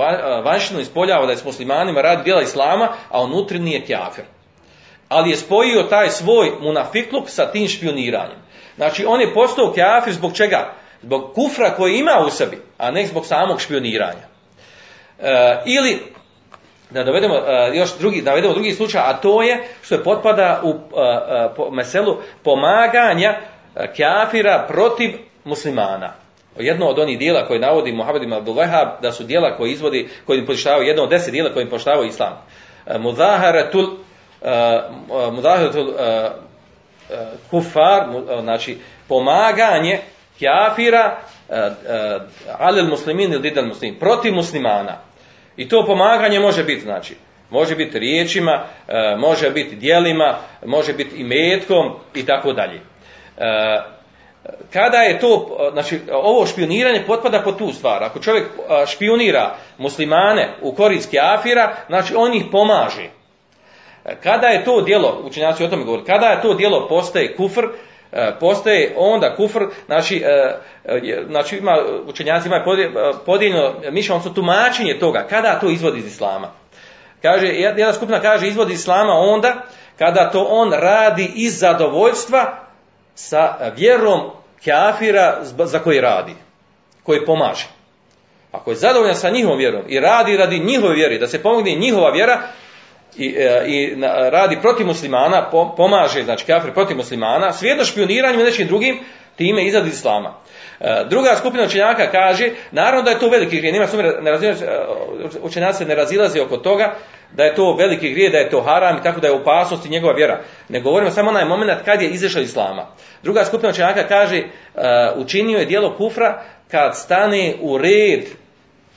[0.46, 4.24] vanštino ispoljava da je s muslimanima radi djela islama, a unutra nije kjafir.
[5.08, 8.38] Ali je spojio taj svoj munafikluk sa tim špioniranjem.
[8.76, 10.74] Znači, on je postao kjafir zbog čega?
[11.02, 14.28] Zbog kufra koji ima u sebi, a ne zbog samog špioniranja.
[15.66, 16.14] Ili,
[16.90, 17.42] da dovedemo uh,
[17.74, 20.78] još drugi, da dovedemo drugi slučaj, a to je što je potpada u uh,
[21.56, 23.38] po, meselu pomaganja
[23.96, 25.12] kjafira protiv
[25.44, 26.14] muslimana.
[26.58, 28.56] Jedno od onih dijela koje navodi Muhammed ibn Abdul
[29.02, 32.46] da su dijela koje izvodi, koji poštavaju, jedno od deset dijela koji im poštavaju islam.
[33.00, 33.90] Mudaharatul,
[35.32, 35.96] mudaharatul uh,
[37.50, 38.04] kufar,
[38.42, 38.78] znači
[39.08, 40.00] pomaganje
[40.40, 41.18] kafira
[42.60, 45.09] alel muslimin ili didal muslimin, protiv muslimana.
[45.60, 47.16] I to pomaganje može biti, znači,
[47.50, 52.82] može biti riječima, uh, može biti dijelima, može biti i metkom i tako dalje
[54.74, 58.04] kada je to, znači ovo špioniranje potpada po tu stvar.
[58.04, 58.46] Ako čovjek
[58.88, 63.10] špionira muslimane u korist kafira, znači on ih pomaže.
[64.24, 67.62] Kada je to dijelo, učenjaci o tome govori, kada je to dijelo postaje kufr,
[68.40, 70.24] postaje onda kufr, znači,
[71.28, 72.64] znači ima, učenjaci imaju
[73.26, 76.52] podijeljeno mišljenje, odnosno tumačenje toga, kada to izvodi iz islama.
[77.22, 79.56] Kaže, jedna skupina kaže izvodi iz islama onda,
[79.98, 82.60] kada to on radi iz zadovoljstva
[83.16, 84.32] sa vjerom
[84.66, 86.34] kafira za koji radi,
[87.04, 87.68] koji pomaže.
[88.52, 92.10] Ako je zadovoljan sa njihovom vjerom i radi radi njihove vjere, da se pomogne njihova
[92.12, 92.42] vjera
[93.20, 93.96] i, e, i
[94.32, 99.00] radi protiv muslimana, pomaže, znači kafir protiv muslimana, svijedno špioniranjem i nečim drugim,
[99.36, 100.34] time izad islama.
[100.80, 103.86] E, druga skupina učenjaka kaže, naravno da je to veliki grije, nema
[104.22, 104.66] ne razilaze,
[105.42, 106.96] učenjaci ne razilaze oko toga,
[107.32, 109.90] da je to veliki grije, da je to haram i tako da je opasnost i
[109.90, 110.42] njegova vjera.
[110.70, 112.88] Ne govorimo samo onaj moment kad je izašao islama.
[113.24, 114.44] Druga skupina učenjaka kaže,
[115.16, 118.24] učinio je dijelo kufra kad stane u red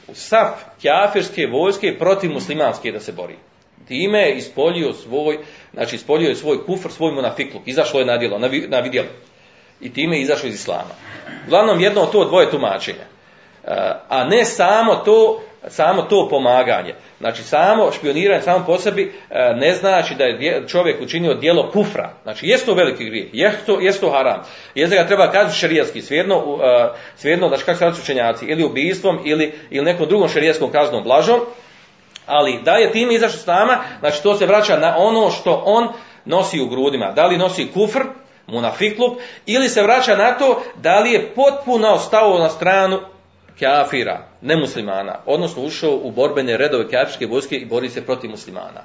[0.08, 0.48] u saf
[0.80, 3.36] kjafirske vojske protiv muslimanske da se bori.
[3.88, 5.38] Time je svoj,
[5.72, 9.08] znači ispolio je svoj kufr, svoj munafikluk, izašlo je na djelo, na, vidjelo.
[9.80, 10.94] I time je izašao iz islama.
[11.46, 13.04] Uglavnom jedno od to dvoje tumačenja.
[14.08, 16.94] a ne samo to samo to pomaganje.
[17.20, 22.10] Znači samo špioniranje samo po sebi e, ne znači da je čovjek učinio djelo kufra.
[22.22, 24.42] Znači jest to veliki grijeh, jest to, jest to haram.
[24.74, 26.58] Jest ga treba kazati šerijatski, svejedno,
[27.16, 31.40] svejedno znači kako se učenjaci, ili ubijstvom ili, ili nekom drugom šerijskom kaznom blažom,
[32.32, 35.88] ali da je tim izašao s nama, znači to se vraća na ono što on
[36.24, 37.12] nosi u grudima.
[37.12, 38.00] Da li nosi kufr,
[38.46, 43.00] munafikluk, ili se vraća na to da li je potpuno stao na stranu
[43.60, 48.82] kafira, nemuslimana, odnosno ušao u borbene redove kafirske vojske i bori se protiv muslimana.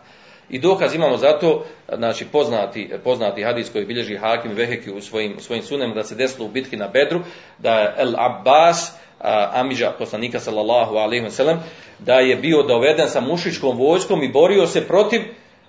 [0.49, 5.63] I dokaz imamo zato, znači poznati, poznati hadis koji bilježi Hakim Veheki u svojim, svojim
[5.63, 7.19] sunem da se desilo u bitki na Bedru,
[7.57, 11.63] da je El Abbas, Amidža poslanika sallallahu alaihi wa sallam,
[11.99, 15.21] da je bio doveden sa mušičkom vojskom i borio se protiv,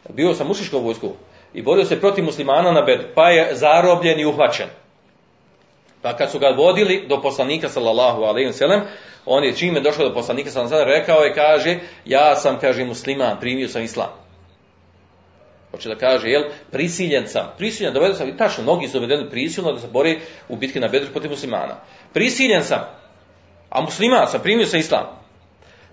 [0.08, 1.12] bio sa mušičkom vojskom
[1.54, 4.66] i borio se protiv muslimana na Bedru, pa je zarobljen i uhvaćen.
[6.02, 8.82] Pa kad su ga vodili do poslanika sallallahu alejhi ve
[9.26, 13.40] on je čime došao do poslanika sallallahu alejhi rekao je kaže ja sam kaže musliman,
[13.40, 14.28] primio sam islam.
[15.70, 19.72] Hoće da kaže, jel, prisiljen sam, prisiljen, doveden sam, i tačno, mnogi su dovedeni prisilno
[19.72, 21.76] da se bori u bitki na Bedru protiv muslimana.
[22.12, 22.80] Prisiljen sam,
[23.70, 25.06] a musliman sam, primio sam islam.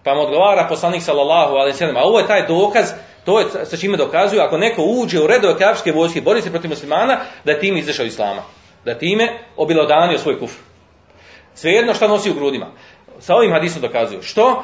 [0.04, 2.92] Pa mu odgovara poslanik sallallahu alejhi ve a ovo je taj dokaz,
[3.26, 6.70] to je sa čime dokazuju, ako neko uđe u redove kafirske vojske, bori se protiv
[6.70, 8.42] muslimana, da je tim izašao islama
[8.86, 10.60] da time obilodanio svoj kufr.
[11.54, 12.68] Svejedno šta nosi u grudima.
[13.20, 14.22] Sa ovim hadisom dokazuju.
[14.22, 14.64] Što?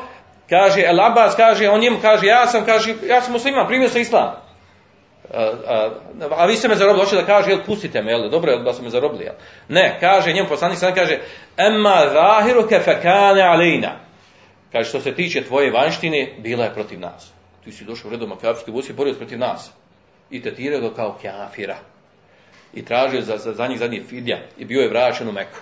[0.49, 4.01] Kaže, El Abbas kaže, on njemu kaže, ja sam, kaže, ja sam musliman, primio sam
[4.01, 4.35] islam.
[5.33, 8.73] A, vi ste me zarobili, hoće da kaže, jel, pustite me, jel, dobro, jel, da
[8.73, 9.33] su me zarobili, jel.
[9.69, 11.19] Ne, kaže, njemu poslanik sam kaže,
[11.57, 13.99] emma zahiru kefekane alejna.
[14.71, 17.31] Kaže, što se tiče tvoje vanštine, bila je protiv nas.
[17.63, 19.71] Ti si došao u redom kafirske vojske, borio protiv nas.
[20.29, 21.77] I tetirao ga kao kafira
[22.73, 25.59] i tražio za, za, za njih zadnji fidja i bio je vraćen u Meku.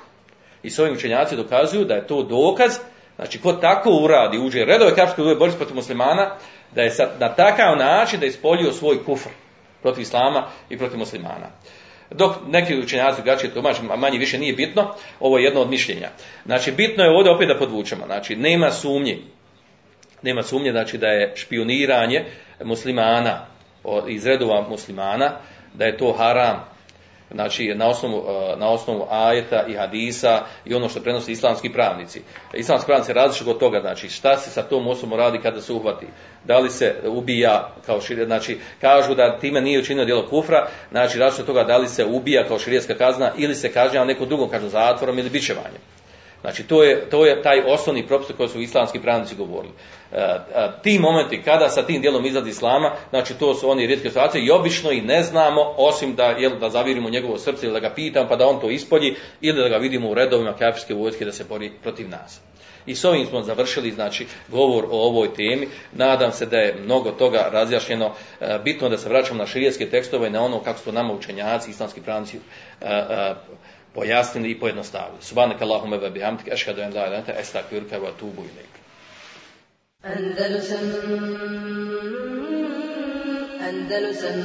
[0.63, 2.80] I s ovim učenjaci dokazuju da je to dokaz,
[3.15, 6.36] znači ko tako uradi, uđe redove kapske udove boriti protiv muslimana,
[6.76, 9.30] da je na takav način da je ispolio svoj kufr
[9.82, 11.50] protiv islama i protiv muslimana.
[12.12, 16.10] Dok neki učenjaci drugačije tumače, manje više nije bitno, ovo je jedno od mišljenja.
[16.46, 18.06] Znači, bitno je ovdje opet da podvučemo.
[18.06, 19.18] Znači, nema sumnje,
[20.22, 22.26] nema sumnje, znači da je špioniranje
[22.64, 23.46] muslimana
[24.08, 25.32] iz redova muslimana,
[25.74, 26.66] da je to haram,
[27.32, 32.22] znači na osnovu, e, na osnovu ajeta i hadisa i ono što prenose islamski pravnici.
[32.54, 36.08] Islamski pravnici različit od toga, znači šta se sa tom osobom radi kada se uhvati.
[36.46, 41.18] Da li se ubija kao širije, znači kažu da time nije učinio djelo kufra, znači
[41.18, 44.50] različit od toga da li se ubija kao širijetska kazna ili se kažnjava nekom drugom
[44.50, 45.99] kažu zatvorom ili bićevanjem.
[46.42, 49.74] Znači, to je, to je taj osnovni propis koji su islamski pravnici govorili.
[50.12, 50.42] E, e,
[50.84, 54.52] ti momenti kada sa tim dijelom izlazi islama, znači to su oni rijetke situacije i
[54.52, 58.28] obično i ne znamo, osim da, jel, da zavirimo njegovo srce ili da ga pitam
[58.28, 61.44] pa da on to ispolji ili da ga vidimo u redovima kafirske vojske da se
[61.50, 62.42] bori protiv nas.
[62.86, 65.68] I s ovim smo završili znači govor o ovoj temi.
[65.94, 68.12] Nadam se da je mnogo toga razjašnjeno.
[68.42, 71.72] E, bitno da se vraćamo na širijetske tekstove i na ono kako su nama učenjaci,
[71.72, 72.40] islamski pravnici
[73.94, 75.22] pojasnili i pojednostavili.
[75.22, 78.74] Subhanak Allahumma ve bihamdik, eşhedü en la ilaha ente, estağfiruke ve tubu ileyk.
[80.04, 80.80] Andalusam
[83.68, 84.40] Andalusam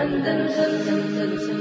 [0.00, 1.57] Andalusam Andalusam